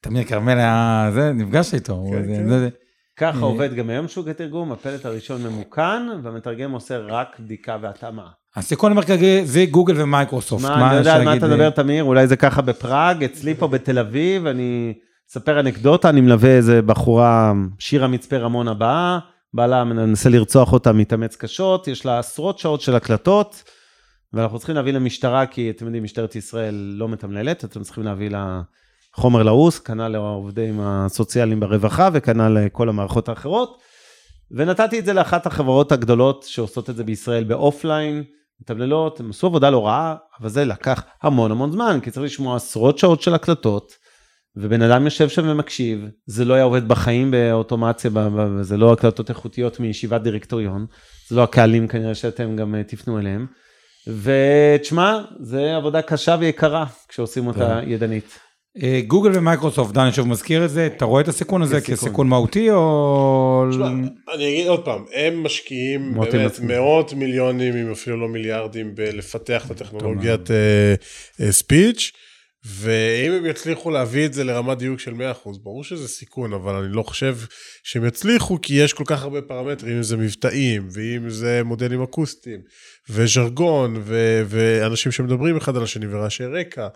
[0.03, 1.11] תמיר כרמל היה...
[1.15, 1.93] זה, נפגשת איתו.
[1.93, 2.49] הוא- כן, זה- כן.
[2.49, 2.69] זה-
[3.17, 3.43] ככה אה.
[3.43, 8.27] עובד גם היום שוק התרגום, הפלט הראשון ממוכן, והמתרגם עושה רק בדיקה והתאמה.
[8.57, 10.63] הסיכון המרכזי זה גוגל ומייקרוסופט.
[10.65, 13.69] מה, אני לא יודע על מה אתה מדבר, תמיר, אולי זה ככה בפראג, אצלי פה
[13.69, 14.95] בתל אביב, אני
[15.31, 19.19] אספר אנקדוטה, אני מלווה איזה בחורה, שירה מצפה רמון הבאה,
[19.55, 23.63] בעלה מנסה לרצוח אותה, מתאמץ קשות, יש לה עשרות שעות של הקלטות,
[24.33, 28.63] ואנחנו צריכים להביא למשטרה, כי אתם יודעים, משטרת ישראל לא מתמללת, אתם צריכים להביא לה
[29.15, 33.79] חומר לעוס, כנ"ל לעובדים הסוציאליים ברווחה, וכנ"ל לכל המערכות האחרות.
[34.51, 38.25] ונתתי את זה לאחת החברות הגדולות שעושות את זה בישראל באופליין,
[38.61, 42.57] מתמללות, הם עשו עבודה לא רעה, אבל זה לקח המון המון זמן, כי צריך לשמוע
[42.57, 43.93] עשרות שעות של הקלטות,
[44.57, 48.11] ובן אדם יושב שם ומקשיב, זה לא היה עובד בחיים באוטומציה,
[48.61, 50.87] זה לא הקלטות איכותיות מישיבת דירקטוריון,
[51.29, 53.47] זה לא הקהלים כנראה שאתם גם אה, תפנו אליהם.
[54.09, 58.39] ותשמע, זה עבודה קשה ויקרה כשעושים אותה ידנית.
[58.83, 62.29] אה, גוגל ומייקרוסופט, דני שוב מזכיר את זה, אתה רואה את הסיכון הזה כסיכון.
[62.29, 63.67] מהותי או...
[63.71, 63.87] תשמע,
[64.35, 66.61] אני אגיד עוד פעם, הם משקיעים באמת.
[66.61, 70.95] מאות מיליונים, אם אפילו לא מיליארדים, בלפתח את הטכנולוגיית אה,
[71.41, 72.13] אה, ספיץ',
[72.71, 75.15] ואם הם יצליחו להביא את זה לרמת דיוק של 100%,
[75.63, 77.37] ברור שזה סיכון, אבל אני לא חושב
[77.83, 82.61] שהם יצליחו, כי יש כל כך הרבה פרמטרים, אם זה מבטאים, ואם זה מודלים אקוסטיים,
[83.11, 86.89] וז'רגון, ו- ואנשים שמדברים אחד על השני, ורעשי רקע,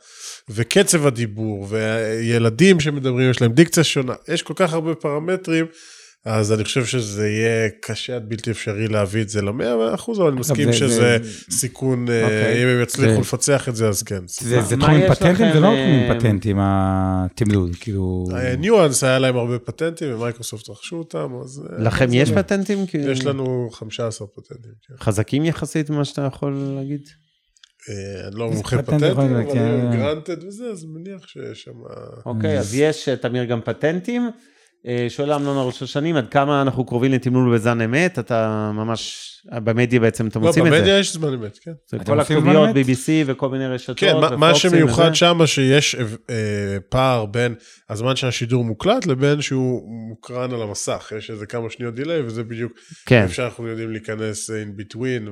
[0.49, 5.67] וקצב הדיבור, וילדים שמדברים, יש להם דיקציה שונה, יש כל כך הרבה פרמטרים.
[6.25, 10.29] אז אני חושב שזה יהיה קשה עד בלתי אפשרי להביא את זה למאה אחוז, אבל
[10.29, 12.63] אני מסכים זה- שזה זה- סיכון, אה, אוקיי.
[12.63, 14.23] אם הם יצליחו לפצח את זה, אז כן.
[14.29, 15.53] זה זה מה תחום עם פטנטים?
[15.53, 18.27] זה לא אה, תחום עם פטנטים, התמלול, כאילו...
[18.59, 21.63] ניואנס היה להם הרבה פטנטים, ומייקרוסופט רכשו אותם, אז...
[21.73, 22.87] אה, לכם יש פטנטים?
[22.87, 24.95] כי- יש לנו 15 פטנטים, כן.
[25.05, 27.01] חזקים יחסית ממה שאתה יכול להגיד?
[27.91, 29.91] אה, אני לא מומחה פטנט פטנטים, אבל כן.
[29.93, 31.73] granted וזה, אז מניח שיש שם...
[32.27, 34.31] אוקיי, אז יש, אה, תמיר, גם פטנטים.
[34.87, 38.19] אה, שואל אמנון הראש השנים, עד כמה אנחנו קרובים לתמלול בזן אמת?
[38.19, 40.79] אתה ממש, במדיה בעצם אתם לא, עושים את זה.
[40.79, 41.73] במדיה יש זמן אמת, כן.
[41.91, 42.69] זה כל הכתוביות?
[42.69, 43.99] BBC וכל מיני רשתות.
[43.99, 45.15] כן, מה- שמיוחד.
[45.15, 45.95] שם, שיש
[46.31, 46.35] אה,
[46.89, 47.55] פער בין
[47.91, 51.13] הזמן שהשידור מוקלט לבין שהוא מוקרן על המסך.
[51.19, 52.73] יש איזה כמה שניות דיליי, וזה בדיוק
[53.07, 55.31] כן, איפה שאנחנו יודעים להיכנס אה, in between.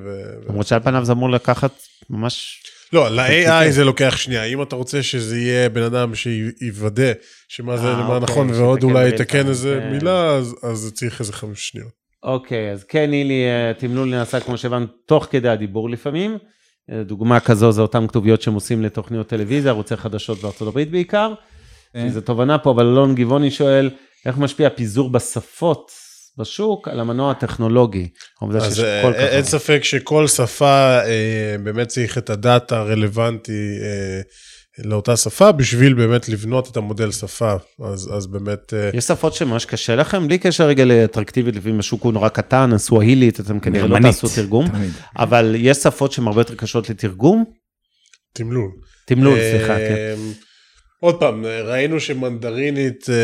[0.48, 1.72] למרות שעל פניו זה אמור לקחת
[2.10, 2.62] ממש...
[2.92, 4.44] לא, ל-AI זה לוקח שנייה.
[4.44, 7.12] אם אתה רוצה שזה יהיה בן אדם שיוודא
[7.48, 9.90] שמה זה אה, למה אוקיי, נכון, ועוד אולי יתקן איזה כן.
[9.92, 12.00] מילה, אז- צריך איזה חמש שניות.
[12.22, 16.38] אוקיי, אז כן, נילי, אה, תמלול נעשה, כמו שהבנו, תוך כדי הדיבור לפעמים.
[16.92, 21.34] אה, דוגמה כזו זה אותן כתוביות שהם עושים לתוכניות טלוויזיה, ערוצי חדשות בארצות הברית בעיקר.
[21.92, 22.08] כן.
[22.08, 23.90] זו תובנה פה, אבל אלון גבעוני שואל,
[24.26, 25.90] איך משפיע פיזור בשפות
[26.40, 28.08] בשוק על המנוע הטכנולוגי?
[28.60, 29.42] אז אה, אין הרבה.
[29.42, 34.20] ספק שכל שפה אה, באמת צריך את הדאטה הרלוונטי אה,
[34.84, 37.54] לאותה שפה, בשביל באמת לבנות את המודל שפה.
[37.84, 38.74] אז אז באמת...
[38.74, 40.28] אה, יש שפות שממש קשה לכם?
[40.28, 44.68] בלי קשר רגע לאטרקטיבית, לפעמים השוק הוא נורא קטן, הסואהילית, אתם כנראה לא תעשו תרגום,
[44.68, 44.90] תמיד.
[45.18, 47.44] אבל יש שפות שהן הרבה יותר קשות לתרגום?
[48.32, 48.70] תמלול.
[49.06, 50.16] תמלול, אה, סליחה, כן.
[51.00, 53.14] עוד פעם, ראינו שמנדרינית אה,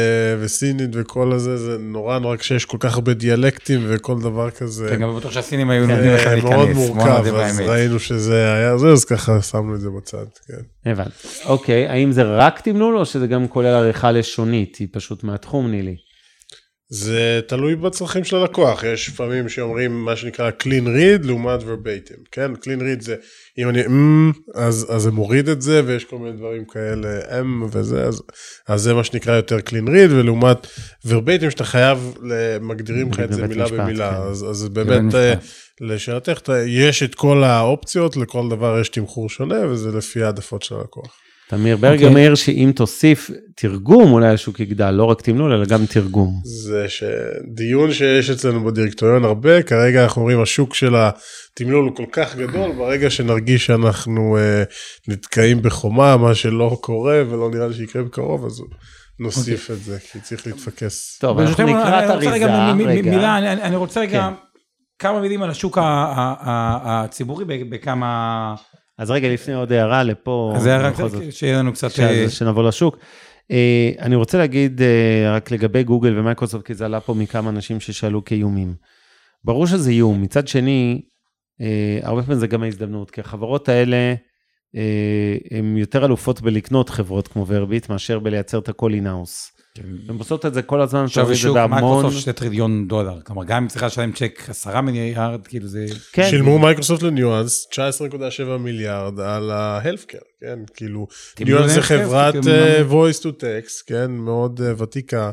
[0.41, 4.89] וסינית וכל הזה, זה נורא נורא קשה, יש כל כך הרבה דיאלקטים וכל דבר כזה.
[4.89, 6.51] כן, גם בטוח שהסינים היו כן, נותנים לך אה, להיכנס.
[6.51, 7.69] מאוד מורכב, אז באמת.
[7.69, 10.91] ראינו שזה היה זה, אז ככה שמנו את זה בצד, כן.
[10.91, 11.11] הבנתי.
[11.45, 14.77] אוקיי, האם זה רק תמלול או שזה גם כולל עריכה לשונית?
[14.77, 15.97] היא פשוט מהתחום, נילי.
[16.89, 22.53] זה תלוי בצרכים של הלקוח, יש פעמים שאומרים מה שנקרא clean read לעומת verbatim, כן?
[22.55, 23.17] clean read זה
[23.59, 27.63] אם אני אמ, אז, אז זה מוריד את זה ויש כל מיני דברים כאלה אם
[27.73, 28.23] וזה, אז,
[28.69, 30.67] אז זה מה שנקרא יותר clean read ולעומת
[31.07, 32.15] verbatim שאתה חייב,
[32.61, 34.17] מגדירים לך את זה מילה משפט, במילה, כן.
[34.17, 35.35] אז, אז באמת, אה.
[35.81, 41.26] לשאלתך, יש את כל האופציות, לכל דבר יש תמחור שונה וזה לפי העדפות של הלקוח.
[41.49, 42.15] תמיר ברגר אוקיי.
[42.15, 46.41] מעיר שאם תוסיף תרגום, אולי השוק יגדל, לא רק תמלול, אלא גם תרגום.
[46.45, 52.37] זה שדיון שיש אצלנו בדירקטוריון הרבה, כרגע אנחנו אומרים השוק של התמלול הוא כל כך
[52.37, 54.63] גדול, ברגע שנרגיש שאנחנו אה,
[55.09, 58.63] נתקעים בחומה, מה שלא קורה ולא נראה לי שיקרה בקרוב, אז
[59.21, 61.19] נוסיף את זה, כי צריך להתפקס.
[61.21, 63.11] טוב, אנחנו נקרא את אני רוצה רגע אריזה.
[63.11, 64.29] מילה, אני- אני רוצה רגע
[64.99, 68.55] כמה מילים על השוק הציבורי בכמה...
[68.99, 71.91] אז רגע, לפני עוד הערה לפה, אז זה רק בכל זאת, שיהיה לנו קצת...
[71.91, 72.99] ש- אה, שנבוא לשוק.
[73.51, 77.81] אה, אני רוצה להגיד אה, רק לגבי גוגל ומייקרוסופט, כי זה עלה פה מכמה אנשים
[77.81, 78.75] ששאלו כאיומים.
[79.45, 80.23] ברור שזה איום.
[80.23, 81.03] מצד שני,
[82.03, 84.15] הרבה פעמים זה גם ההזדמנות, כי החברות האלה,
[85.51, 89.56] הן יותר אלופות בלקנות חברות כמו ורביט, מאשר בלייצר את הכל in-house.
[90.09, 91.81] הן עושות את זה כל הזמן, עכשיו זה בשוק בהמון...
[91.81, 95.87] מייקרוסופט שתי טריליון דולר, כלומר גם אם צריכה לשלם צ'ק עשרה מיליארד, כאילו זה...
[96.13, 100.59] כן, שילמו מייקרוסופט לניואנס 19.7 מיליארד על ה healthcare, כן?
[100.75, 101.07] כאילו,
[101.41, 104.11] ניואנס זה חברת אה, voice to text, כן?
[104.11, 105.31] מאוד אה, ותיקה,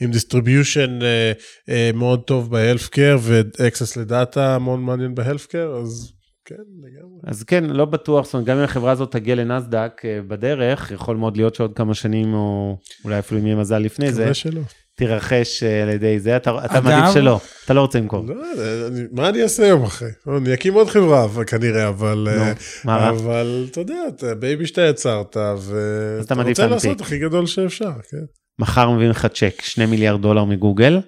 [0.00, 1.32] עם distribution אה,
[1.68, 6.15] אה, מאוד טוב ב-healthcare ו-access לדאטה מאוד מעניין ב-healthcare, אז
[6.46, 7.20] כן, לגמרי.
[7.24, 11.16] אז כן, לא בטוח, זאת אומרת, גם אם החברה הזאת תגיע לנסדק אה, בדרך, יכול
[11.16, 14.60] מאוד להיות שעוד כמה שנים, או אולי אפילו אם יהיה מזל לפני זה, שלא.
[14.96, 18.24] תירכש אה, על ידי זה, אתה, אתה מעדיף שלא, אתה לא רוצה למכור.
[18.26, 18.34] לא,
[18.88, 20.08] אני- מה אני אעשה יום אחרי?
[20.36, 22.28] אני אקים עוד חברה כנראה, אבל...
[22.36, 22.52] נו, אה,
[22.84, 23.10] מה רע?
[23.10, 26.66] אבל אתה יודע, אתה baby שאתה יצרת, ואתה רוצה.
[26.66, 28.24] לעשות הכי גדול שאפשר, כן.
[28.58, 31.00] מחר מביאים לך צ'ק, 2 מיליארד דולר מגוגל,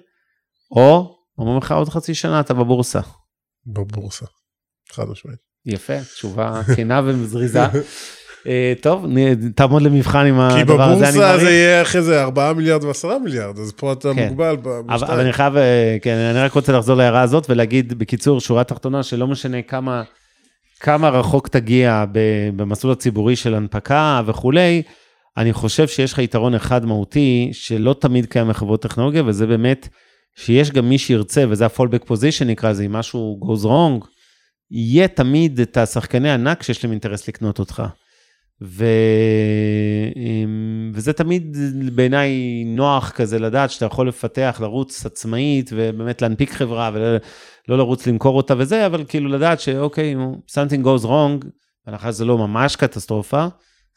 [0.71, 2.99] או אומרים לך עוד חצי שנה אתה בבורסה.
[3.67, 4.25] בבורסה,
[4.91, 5.39] חד משמעית.
[5.65, 7.63] יפה, תשובה כנה ומזריזה.
[8.47, 9.05] אה, טוב,
[9.55, 11.43] תעמוד למבחן עם כי הדבר הזה, אני בבורסה זה מעריך.
[11.43, 14.27] יהיה אחרי זה 4 מיליארד ו-10 מיליארד, אז פה אתה כן.
[14.27, 18.39] מוגבל ב- אבל, אני חייב, אה, כן, אני רק רוצה לחזור להערה הזאת ולהגיד בקיצור,
[18.39, 20.03] שורה תחתונה, שלא משנה כמה,
[20.79, 22.05] כמה רחוק תגיע
[22.55, 24.81] במסלול הציבורי של הנפקה וכולי,
[25.37, 29.87] אני חושב שיש לך יתרון אחד מהותי, שלא תמיד קיים בחברות טכנולוגיה, וזה באמת
[30.35, 34.07] שיש גם מי שירצה, וזה ה-fallback position נקרא לזה, אם משהו goes wrong,
[34.71, 37.83] יהיה תמיד את השחקני ענק שיש להם אינטרס לקנות אותך.
[38.61, 38.85] ו...
[40.15, 41.57] אמ, וזה תמיד
[41.95, 47.17] בעיניי נוח כזה לדעת שאתה יכול לפתח, לרוץ עצמאית ובאמת להנפיק חברה ולא
[47.67, 50.15] לא לרוץ למכור אותה וזה, אבל כאילו לדעת שאוקיי,
[50.51, 51.47] something goes wrong,
[51.85, 53.47] בהנחה שזה לא ממש קטסטרופה,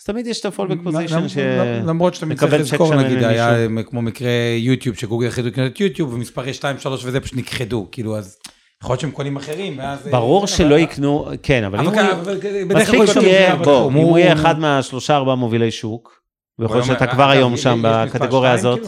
[0.01, 1.39] אז תמיד יש את ה-fallback position ש...
[1.87, 3.25] למרות שאתה צריך צ'ק לזכור, נגיד.
[3.25, 7.89] היה כמו מקרה יוטיוב, שגוגל החליטו לקנות את יוטיוב, ומספרי 2, 3 וזה פשוט נכחדו,
[7.93, 8.37] כאילו, אז
[8.83, 10.09] יכול להיות שהם קונים אחרים, ואז...
[10.11, 11.95] ברור אה, שלא אבל- יקנו, כן, אבל אם הוא...
[12.23, 12.37] אבל
[12.69, 16.21] בדרך כלל מספיק שהוא יהיה, בוא, אם הוא יהיה אחד מהשלושה ארבעה מובילי שוק,
[16.59, 18.81] ויכול להיות שאתה כבר אגב, היום יש שם בקטגוריה הזאת.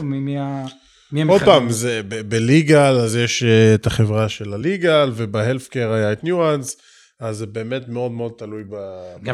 [1.10, 1.42] כאילו, עוד?
[1.42, 6.76] פעם, זה בליגל, אז יש אה, את החברה של הליגל, ובהלפקר היה את ניואנס,
[7.20, 8.76] אז זה באמת מאוד מאוד תלוי ב...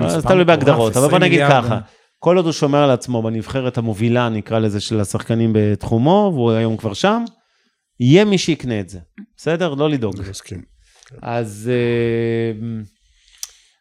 [0.00, 1.40] מספר תלוי בהגדרות, אבל בוא 20 נגיד.
[1.48, 1.78] ככה,
[2.18, 6.76] כל עוד הוא שומר על עצמו בנבחרת המובילה, נקרא לזה, של השחקנים בתחומו, והוא היום
[6.76, 7.24] כבר שם,
[8.00, 8.98] יהיה מי שיקנה את זה,
[9.36, 9.74] בסדר?
[9.74, 10.20] לא לדאוג.
[10.20, 10.62] אני מסכים.
[11.22, 12.82] אז אה,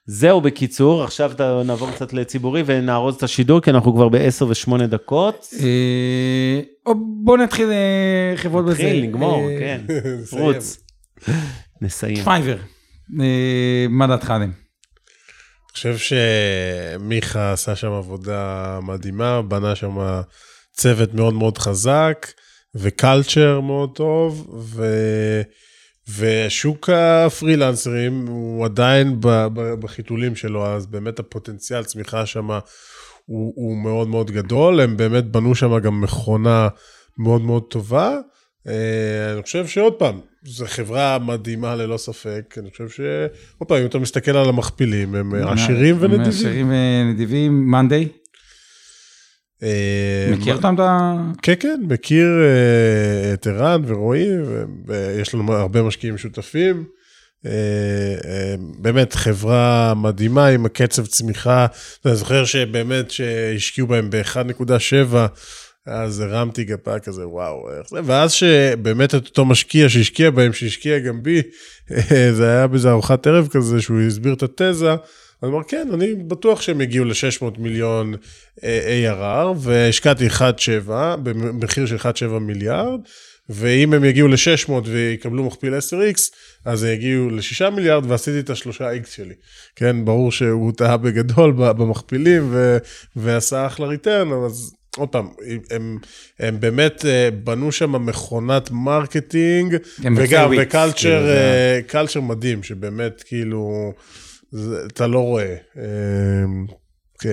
[0.06, 1.32] זהו בקיצור, עכשיו
[1.66, 5.48] נעבור קצת לציבורי ונארוז את השידור, כי אנחנו כבר ב-10 ו-8 דקות.
[5.60, 6.94] אה, או
[7.24, 8.84] בוא נתחיל אה, חברות בזה.
[8.84, 9.82] נתחיל, נגמור, כן,
[10.22, 10.42] נסיים.
[10.42, 10.78] רוץ.
[11.82, 12.24] נסיים.
[12.24, 12.58] Fiverr,
[13.90, 14.52] מה דעתך עליהם?
[14.52, 16.16] אני חושב
[16.98, 19.98] שמיכה עשה שם עבודה מדהימה, בנה שם
[20.72, 22.28] צוות מאוד מאוד חזק,
[22.76, 24.86] ו-culture מאוד טוב, ו...
[26.18, 29.18] ושוק הפרילנסרים הוא עדיין
[29.80, 32.50] בחיתולים שלו, אז באמת הפוטנציאל צמיחה שם
[33.26, 36.68] הוא, הוא מאוד מאוד גדול, הם באמת בנו שם גם מכונה
[37.18, 38.18] מאוד מאוד טובה.
[38.68, 43.00] אה, אני חושב שעוד פעם, זו חברה מדהימה ללא ספק, אני חושב ש...
[43.58, 46.28] עוד פעם, אם אתה מסתכל על המכפילים, הם עשירים הם ונדיבים.
[46.28, 48.10] עשירים ונדיבים, מאנדיי, אה,
[50.32, 50.74] מכיר מה- אותם?
[50.76, 54.28] אתה- כן, כן, מכיר אה, את ערן ורועי,
[54.88, 56.84] ויש לנו הרבה משקיעים שותפים.
[57.46, 57.52] אה,
[58.26, 61.66] אה, באמת חברה מדהימה עם הקצב צמיחה.
[62.06, 65.16] אני זוכר שבאמת שהשקיעו בהם ב-1.7,
[65.86, 71.00] אז הרמתי גפה כזה, וואו, איך זה, ואז שבאמת את אותו משקיע שהשקיע בהם, שהשקיע
[71.00, 71.42] גם בי,
[71.92, 74.96] אה, זה היה באיזה ארוחת ערב כזה, שהוא הסביר את התזה.
[75.44, 78.14] אני אומר, כן, אני בטוח שהם יגיעו ל-600 מיליון
[78.64, 80.42] אה, ARR, והשקעתי 1.7,
[81.24, 83.00] במחיר של 1.7 מיליארד,
[83.50, 86.20] ואם הם יגיעו ל-600 ויקבלו מכפיל 10x,
[86.66, 89.34] אז הם יגיעו ל-6 מיליארד, ועשיתי את ה-3x שלי.
[89.76, 92.78] כן, ברור שהוא טעה בגדול במכפילים, ו-
[93.16, 95.28] ועשה אחלה return, אז עוד פעם,
[95.72, 95.98] הם,
[96.40, 100.94] הם באמת אה, בנו שם מכונת marketing, הם וגם, ו-culture
[101.96, 103.94] כאילו, אה, מדהים, שבאמת כאילו,
[104.52, 105.56] זה, אתה לא רואה.
[105.78, 105.84] אה,
[107.20, 107.26] כ-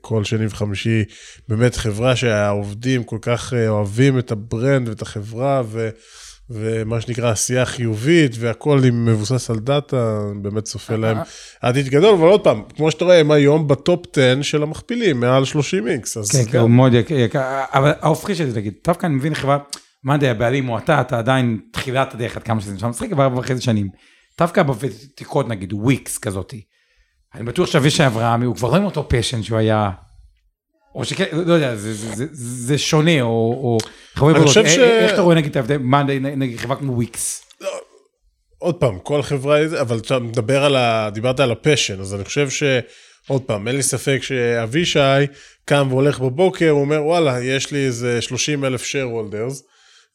[0.00, 1.04] כל שני וחמישי,
[1.48, 5.88] באמת חברה שהעובדים כל כך אה, אוהבים את ה-brand ואת החברה, ו,
[6.50, 11.18] ומה שנקרא עשייה חיובית, והכל עם מבוסס על דאטה, באמת צופה להם
[11.62, 15.44] עתיד גדול, אבל עוד פעם, כמו שאתה רואה, הם היום ב-top 10 של המכפילים, מעל
[15.44, 17.26] 30 X, אז כן, כן, הוא מאוד יקר,
[17.74, 19.58] אבל ההופכי של זה, נגיד, דווקא אני מבין חברה,
[20.04, 23.38] monday הבעלים או אתה, אתה עדיין תחילת הדרך עד כמה שזה נשמע מצחיק, אבל ארבע
[23.38, 23.88] וחצי שנים.
[24.38, 26.64] דווקא בוותיקות נגיד, וויקס כזאתי.
[27.34, 29.90] אני בטוח שאבישי אברהמי, הוא כבר לא עם אותו passion שהוא היה...
[30.94, 33.78] או שכן, לא יודע, זה, זה, זה, זה שונה, או...
[34.20, 36.92] או אני חושב איך, ש- איך אתה רואה נגיד את ההבדל, מה נגיד חברה כמו
[36.92, 37.42] וויקס?
[38.58, 41.10] עוד פעם, כל חברה, אבל אתה מדבר על ה...
[41.12, 42.62] דיברת על ה-passion, אז אני חושב ש...
[43.28, 44.98] עוד פעם, אין לי ספק שאבישי
[45.64, 49.62] קם והולך בבוקר, הוא אומר, וואלה, יש לי איזה 30 אלף share holders,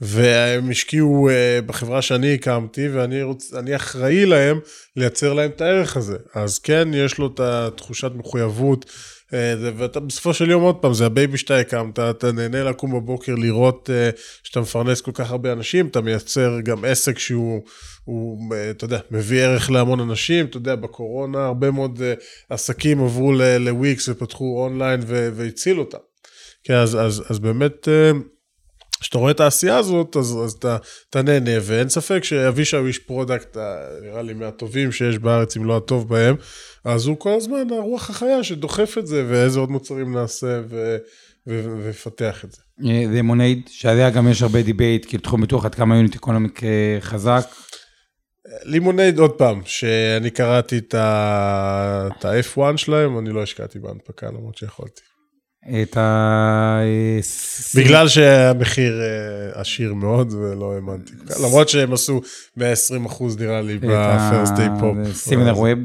[0.02, 3.52] והם השקיעו uh, בחברה שאני הקמתי, ואני רוצ...
[3.76, 4.60] אחראי להם
[4.96, 6.18] לייצר להם את הערך הזה.
[6.34, 8.86] אז כן, יש לו את התחושת מחויבות,
[9.32, 13.36] זה- ואתה בסופו של יום, עוד פעם, זה ה-baby שאתה הקמת, אתה נהנה לקום בבוקר
[13.36, 17.62] לראות uh, שאתה מפרנס כל כך הרבה אנשים, אתה מייצר גם עסק שהוא,
[18.04, 22.02] הוא, אה, אתה יודע, מביא ערך להמון אנשים, אתה יודע, בקורונה הרבה מאוד
[22.50, 25.98] עסקים עברו לוויקס ופתחו אונליין ו- והצילו אותם.
[26.64, 28.12] כן, אז, אז, אז באמת, אה,
[29.02, 30.78] כשאתה רואה את העשייה הזאת, אז, אז אתה,
[31.10, 33.64] אתה נהנה, ואין ספק שאבישי הוא איש product, אה,
[34.02, 36.36] נראה לי מהטובים שיש בארץ, אם לא הטוב בהם,
[36.86, 40.98] אז הוא כל הזמן הרוח החיה שדוחף את זה, ואיזה עוד מוצרים נעשה, ו,
[41.48, 42.62] ו, ויפתח את זה.
[43.18, 47.46] Lemonade, שעליה גם יש הרבה debate, כאילו תחום ביטוח עד כמה unit economic אה, חזק.
[48.64, 55.02] Lemonade, עוד פעם, שאני קראתי את ה-F1 שלהם, אני לא השקעתי בהנפקה, למרות שיכולתי.
[55.70, 56.80] את ה...
[56.84, 57.20] אה,
[57.76, 61.14] בגלל שהמחיר אה, עשיר מאוד ולא האמנתי.
[61.40, 62.22] למרות שהם עשו
[62.58, 65.14] 120 אחוז נראה לי ב-first day pop.
[65.14, 65.80] Similarweb.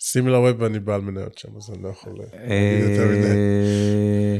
[0.00, 3.26] Similarweb אני בעל מניות שם, אז אני לא יכול להגיד יותר מדי.
[3.26, 4.38] אה,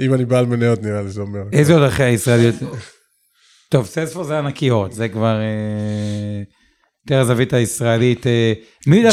[0.00, 1.40] אם אני בעל מניות נראה לי זה אומר.
[1.52, 2.54] איזה עוד אחרי הישראליות?
[3.68, 6.42] טוב, Salesforce זה ענקיות, זה כבר אה,
[7.06, 8.26] יותר הזווית הישראלית.
[8.26, 8.52] אה,
[9.02, 9.10] דווקא?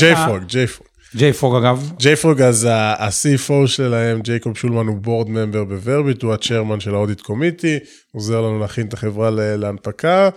[0.47, 1.19] JFrog, JFrog.
[1.19, 1.91] JFrog אגב.
[1.99, 7.79] JFrog אז ה-CFO שלהם, ג'ייקוב שולמן הוא board member ב-Verbit, הוא ה-chairman של ה-audit committee,
[8.13, 10.29] עוזר לנו להכין את החברה להנפקה,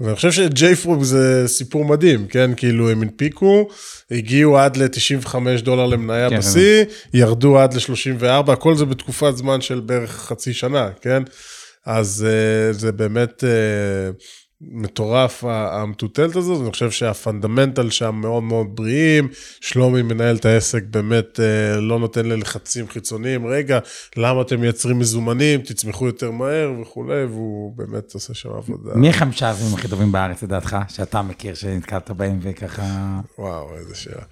[0.00, 2.50] ואני חושב ש-JFrog זה סיפור מדהים, כן?
[2.56, 3.68] כאילו הם הנפיקו,
[4.10, 9.80] הגיעו עד ל-95 דולר למניה כן, בשיא, ירדו עד ל-34, הכל זה בתקופת זמן של
[9.80, 11.22] בערך חצי שנה, כן?
[11.86, 14.22] אז uh, זה באמת uh,
[14.60, 19.28] מטורף המטוטלת הזאת, אני חושב שהפונדמנטל שם מאוד מאוד בריאים,
[19.60, 23.78] שלומי מנהל את העסק באמת uh, לא נותן ללחצים חיצוניים, רגע,
[24.16, 28.94] למה אתם מייצרים מזומנים, תצמחו יותר מהר וכולי, והוא באמת עושה שם עבודה.
[28.94, 33.20] מי החמישה הזרים הכי טובים בארץ לדעתך, שאתה מכיר, שנתקלת בהם וככה...
[33.38, 34.22] וואו, איזה שאלה.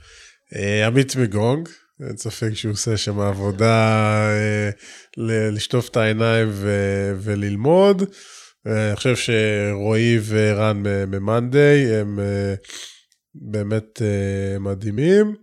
[0.56, 1.68] אה, עמית מגונג,
[2.08, 3.96] אין ספק שהוא עושה שם עבודה
[4.30, 4.70] אה,
[5.16, 8.02] לשטוף את העיניים ו- וללמוד.
[8.68, 12.54] אה, אני חושב שרועי ורן ממאנדיי הם אה,
[13.34, 15.34] באמת אה, מדהימים.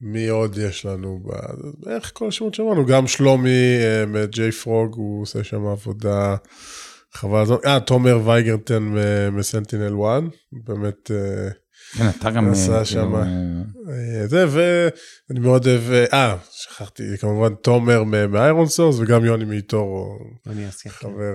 [0.00, 1.22] מי עוד יש לנו?
[1.78, 6.36] בערך כל השמות שאמרנו, גם שלומי מ-JFrog, הוא עושה שם עבודה
[7.12, 7.56] חבל הזמן.
[7.66, 8.94] אה, תומר וייגרטן
[9.32, 10.22] מ-SentinelOne,
[10.52, 11.10] באמת...
[11.96, 12.50] כן, אתה גם...
[12.52, 12.84] עשה אה.
[12.84, 13.22] כאילו, אה,
[14.20, 15.82] אה, זה, ואני מאוד אוהב,
[16.12, 20.90] אה, שכחתי, כמובן תומר מ-ironSource, וגם יוני מ-eToro, אני אעשה.
[20.90, 21.34] חבר,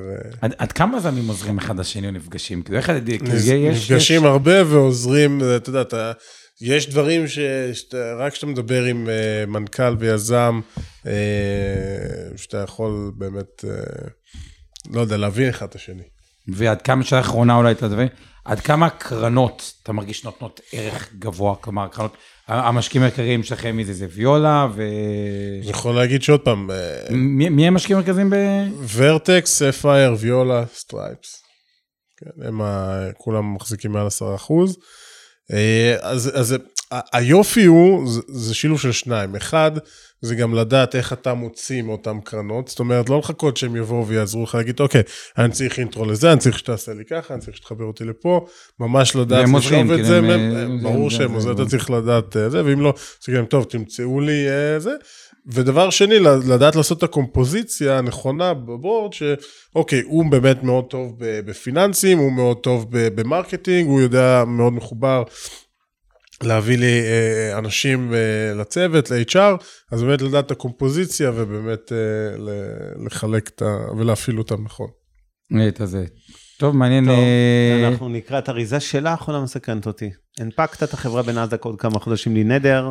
[0.58, 2.62] עד- כמה זמים עוזרים אחד לשני או נפגשים?
[2.62, 2.86] כאילו, איך...
[2.86, 6.12] כאילו, נפ- יש- נפגשים הרבה ועוזרים, אתה יודע, אתה,
[6.62, 7.40] יש דברים ש-
[7.74, 9.08] שאתה, רק כשאתה מדבר עם
[9.48, 10.60] מנכ"ל ויזם,
[12.36, 13.66] שאתה יכול באמת,
[14.94, 16.04] לא יודע, להבין אחד את השני.
[16.48, 18.06] ועד כמה שאלה אחרונה אולי אתה תדבר,
[18.46, 22.18] עד כמה קרנות אתה מרגיש נותנות ערך גבוה, כלומר קרנות,
[22.48, 24.84] המשקיעים העיקריים שלכם מי זה, ויולה ו...
[25.62, 28.36] אני יכול להגיד שעוד פעם, אה, מי מי המשקיעים המרכזיים ב...
[28.96, 31.42] Vertex, ספייר, ויולה, Stripes.
[32.18, 33.00] כן, הם ה...
[33.18, 34.78] כולם מחזיקים מעל 10 אחוז.
[35.54, 36.56] אה, אז, אז
[37.14, 39.36] היופי הוא, זה, זה שילוב של שניים.
[39.36, 39.72] אחד,
[40.26, 42.68] זה גם לדעת איך אתה מוציא מאותן קרנות.
[42.68, 45.02] זאת אומרת, לא לחכות שהם יבואו ויעזרו לך להגיד, אוקיי,
[45.38, 48.46] אני צריך intro לזה, אני צריך שתעשה לי ככה, אני צריך שתחבר אותי לפה.
[48.80, 50.18] ממש לדעת לשאוב את זה.
[50.18, 52.94] הם- אה, ברור זה- שהם זה- עוזרים, אתה צריך לדעת אה, זה, ואם לא,
[53.28, 54.92] אז גם, טוב, תמצאו לי אה, זה.
[55.48, 62.32] ודבר שני, לדעת לעשות את הקומפוזיציה הנכונה ב-board, שאוקיי, הוא באמת מאוד טוב בפיננסים, הוא
[62.32, 65.24] מאוד טוב ב-marketing, הוא יודע מאוד מחובר
[66.44, 73.06] להביא לי אה, אנשים אה, לצוות, ל-HR, אז באמת לדעת את הקומפוזיציה ובאמת אה, ל-
[73.06, 73.92] לחלק את ה...
[73.98, 74.88] ולהפעיל אותם נכון.
[75.68, 76.06] את הזה.
[76.60, 77.06] טוב, מעניין.
[77.06, 77.16] טוב,
[77.92, 80.10] אנחנו נקרא את אריזה שאלה האחרונה מסקרנת אותי.
[80.40, 82.90] הנפקת את החברה בנאסדק עוד כמה חודשים בלי נדר.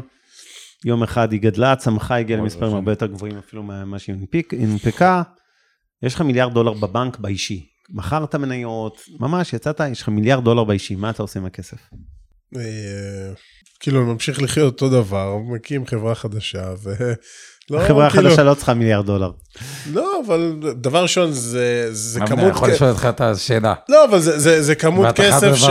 [0.84, 4.16] יום אחד היא גדלה, צמחה, הגיעה למספרים הרבה יותר גבוהים אפילו ממה שהיא
[4.53, 5.22] הנפקה.
[6.03, 7.66] יש לך מיליארד דולר בבנק באישי.
[7.90, 11.78] מכרת מניות, ממש יצאת, יש לך מיליארד דולר באישי, מה אתה עושה עם הכסף?
[12.57, 13.32] אה,
[13.80, 16.62] כאילו, אני ממשיך לחיות אותו דבר, מקים חברה חדשה,
[17.70, 19.30] לא, החברה כאילו- החדשה לא צריכה מיליארד דולר.
[19.92, 22.50] לא, אבל דבר ראשון, זה, זה אני כמות...
[22.50, 23.74] יכול כ- לשאול אותך את השאלה.
[23.88, 25.66] לא, אבל זה, זה, זה כמות כסף ש.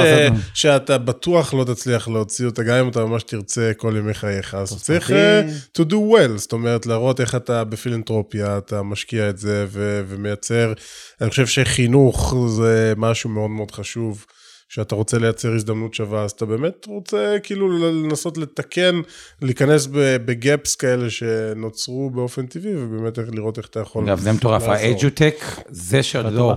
[0.54, 4.56] שאתה בטוח לא תצליח להוציא אותה, גם אם אתה ממש תרצה כל ימי חייך.
[4.56, 9.38] אז צריך uh, to do well, זאת אומרת, להראות איך אתה בפילנטרופיה, אתה משקיע את
[9.38, 10.74] זה ו, ומייצר.
[11.22, 14.26] אני חושב שחינוך זה משהו מאוד מאוד חשוב.
[14.74, 17.70] שאתה רוצה לייצר הזדמנות שווה, אז אתה באמת רוצה כאילו
[18.04, 19.02] לנסות לתקן,
[19.42, 19.88] להיכנס
[20.26, 24.64] בגאפס כאלה שנוצרו באופן טבעי, ובאמת איך- לראות איך אתה יכול אגב, זה מטורף.
[24.64, 25.36] האדיוטק,
[25.70, 26.56] זה לא טובה.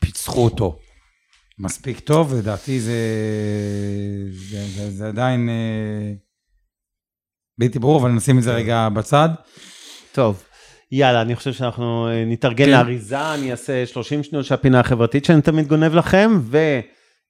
[0.00, 0.78] פיצחו אותו
[1.58, 2.98] מספיק טוב, לדעתי זה,
[4.32, 6.12] זה, זה, זה עדיין אה,
[7.58, 9.28] בלתי ברור, אבל נשים את זה רגע בצד.
[10.12, 10.42] טוב,
[10.92, 12.70] יאללה, אני חושב שאנחנו אה, נתארגן כן.
[12.70, 16.40] לאריזה, אני אעשה 30 שניות של הפינה החברתית שאני תמיד גונב לכם,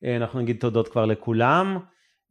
[0.03, 1.79] ואנחנו נגיד תודות כבר לכולם.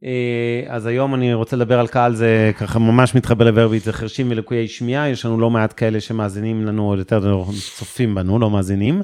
[0.04, 4.30] אה, אז היום אני רוצה לדבר על קהל, זה ככה ממש מתחבר לוורביט, זה חרשים
[4.30, 7.44] ולקויי שמיעה, יש לנו לא מעט כאלה שמאזינים לנו, או יותר
[7.76, 9.02] צופים בנו, לא מאזינים.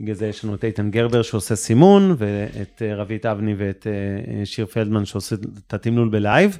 [0.00, 3.92] בגלל זה יש לנו את איתן גרבר שעושה סימון, ואת אה, רבית אבני ואת אה,
[3.92, 5.36] אה, שיר פלדמן שעושה
[5.66, 6.58] את התמלול בלייב.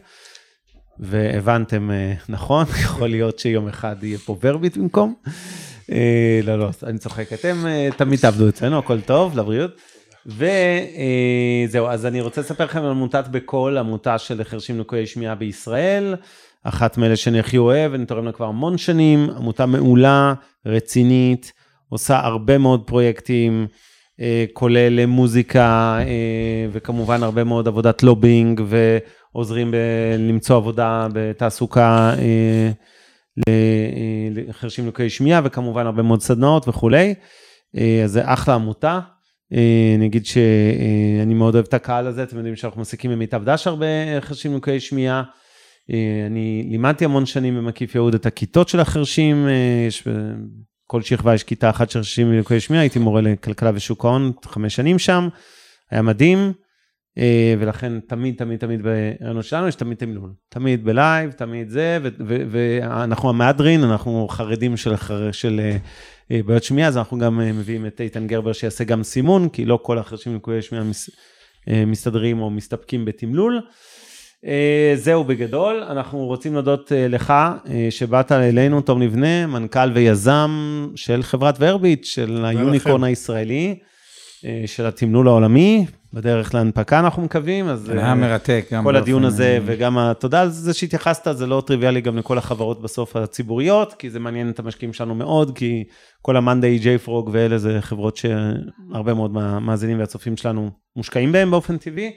[0.98, 5.14] והבנתם אה, נכון, יכול להיות שיום אחד יהיה פה ורביט במקום.
[5.92, 9.70] אה, לא, לא, אני צוחק, אתם אה, תמיד תעבדו אצלנו, הכל טוב, לבריאות.
[10.26, 16.14] וזהו, אז אני רוצה לספר לכם על עמותת בקול, עמותה של חרשים לקויי שמיעה בישראל,
[16.62, 20.34] אחת מאלה שאני הכי אוהב, אני תורם לה כבר המון שנים, עמותה מעולה,
[20.66, 21.52] רצינית,
[21.88, 23.66] עושה הרבה מאוד פרויקטים,
[24.20, 29.76] אה, כולל אה, מוזיקה, אה, וכמובן הרבה מאוד עבודת לובינג, ועוזרים ב-
[30.18, 32.70] למצוא עבודה בתעסוקה אה,
[33.48, 37.14] אה, לחרשים לקויי שמיעה, וכמובן הרבה מאוד סדנאות וכולי.
[37.76, 39.00] אה, אז זה אחלה עמותה.
[39.52, 43.66] אה, אני אגיד שאני מאוד אוהב את הקהל הזה, אתם יודעים שאנחנו מעסיקים במיטב דש
[43.66, 43.86] הרבה
[44.20, 45.22] חרשים לקויי שמיעה.
[45.90, 50.08] אה, אני לימדתי המון שנים במקיף יהוד את הכיתות של החרשים, אה, יש
[50.86, 54.76] כל שכבה יש כיתה אחת של חרשים ולקויי שמיעה, הייתי מורה לכלכלה ושוק ההון, חמש
[54.76, 55.28] שנים שם,
[55.90, 56.52] היה מדהים,
[57.18, 61.98] אה, ולכן תמיד, תמיד, תמיד ברעיונות שלנו יש תמיד תמלול, תמיד בלייב, תמיד זה,
[62.50, 64.94] ואנחנו המהדרין, אנחנו חרדים של,
[65.32, 65.76] של אה, אה,
[66.30, 69.78] בעיות שמיעה, אז אנחנו גם אה, מביאים את איתן גרבר שיעשה גם סימון, כי לא
[69.82, 71.10] כל החרשים ולקויי שמיעה מס-
[71.68, 73.60] אה, מסתדרים או מסתפקים בתמלול.
[74.46, 77.30] אה, זהו בגדול, אנחנו רוצים להודות אה, לך
[77.70, 80.50] אה, שבאת אלינו, תום לבנה, מנכ"ל ויזם
[80.96, 83.78] של חברת ורביט, של היוניקורן הישראלי,
[84.44, 88.66] אה, של התמלול העולמי, בדרך להנפקה אנחנו מקווים, אז היה מרתק.
[88.72, 92.38] גם כל הדיון הזה אה, וגם התודה על זה שהתייחסת, זה לא טריוויאלי גם לכל
[92.38, 95.84] החברות בסוף הציבוריות, כי זה מעניין את המשקיעים שלנו מאוד, כי
[96.22, 101.76] כל המאנדיי, ג'יי פרוג ואלה זה חברות שהרבה מאוד מהמאזינים והצופים שלנו מושקעים בהם באופן
[101.76, 102.12] טבעי.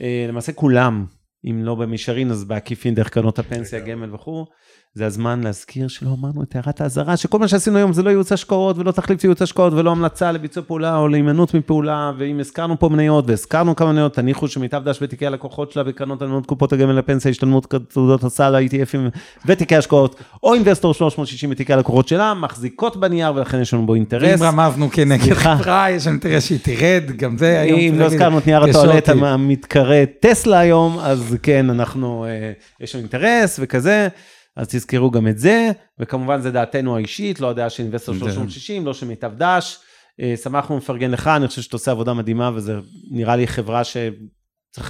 [0.00, 1.04] אה, למעשה כולם,
[1.50, 4.46] אם לא במישרין אז בעקיפין דרך קרנות הפנסיה, גמל וכו',
[4.94, 8.32] זה הזמן להזכיר שלא אמרנו את הערת האזהרה, שכל מה שעשינו היום זה לא ייעוץ
[8.32, 12.88] השקעות ולא תחליף ייעוץ השקעות ולא המלצה לביצוע פעולה או להימנעות מפעולה, ואם הזכרנו פה
[12.88, 17.30] מניות והזכרנו כמה מניות, תניחו שמיטב דש ותיקי הלקוחות שלה בקרנות הנאמנות קופות הגמל לפנסיה,
[17.30, 23.60] השתלמות תעודות הסל, ה-ETFים ותיקי השקעות, או Investor 360 ותיקי הלקוחות שלה, מחזיקות בנייר ולכן
[23.60, 24.42] יש לנו בו אינטרס.
[24.42, 25.34] אם רמזנו כנגד.
[25.34, 27.80] חברה, יש לנו אינטרס שהיא תרד, גם זה היום.
[27.80, 29.08] אם לא הזכרנו את נייר הטואלט.
[29.08, 34.08] המתקרא טסלה היום, אז כן, אנחנו, אה, יש לנו אינטרס וכזה,
[34.56, 38.86] אז תזכרו גם את זה, וכמובן זה דעתנו האישית, לא הדעה של Investor זה- 360,
[38.86, 39.78] לא של מיטב דש.
[40.20, 42.74] אה, שמחנו לפרגן לך, אני חושב שאתה עושה עבודה מדהימה, וזה
[43.10, 44.12] נראה לי חברה שצריך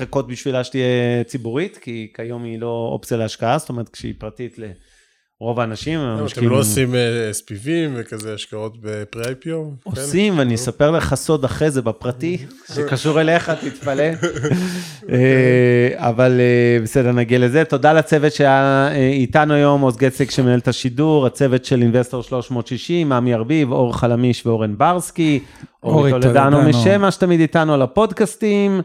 [0.02, 0.84] לחכות בשבילה שתהיה
[1.26, 4.58] ציבורית, כי כיום היא לא אופציה להשקעה, זאת אומרת, כשהיא פרטית
[5.40, 7.64] לרוב האנשים, אתם המשקיעים- לא עושים אה, SPVים
[7.94, 9.50] וכזה השקעות בפרי-IPO?
[9.84, 12.38] עושים, ואני אספר לך סוד אחרי זה בפרטי,
[12.74, 14.02] שקשור אליך, תתפלא.
[15.10, 15.18] אה,
[15.96, 17.64] אבל אה, בסדר, נגיע לזה.
[17.64, 23.34] תודה לצוות שהיה איתנו היום, עוז גצק שמנהל את השידור, הצוות של אינבסטור 360, עמי
[23.34, 25.40] ארביב, אור חלמיש ואורן ברסקי,
[25.82, 26.68] אורי טולדנו טולדנו.
[26.68, 28.80] משמע שתמיד איתנו על הפודקאסטים.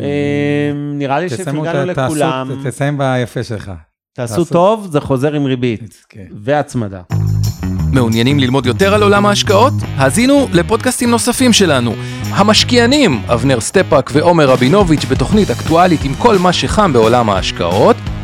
[0.00, 1.50] אה, נראה לי תעשו-
[1.86, 2.60] לכולם.
[2.64, 3.72] תסיים ביפה שלך.
[4.12, 4.44] תעשו.
[4.44, 6.24] טוב, זה חוזר עם ריבית כן.
[6.44, 7.00] והצמדה.
[7.92, 9.72] מעוניינים ללמוד יותר על עולם ההשקעות?
[9.96, 11.94] האזינו לפודקאסטים נוספים שלנו.
[12.30, 17.96] המשקיענים, אבנר סטפאק ועומר רבינוביץ' בתוכנית אקטואלית עם כל מה שחם בעולם ההשקעות.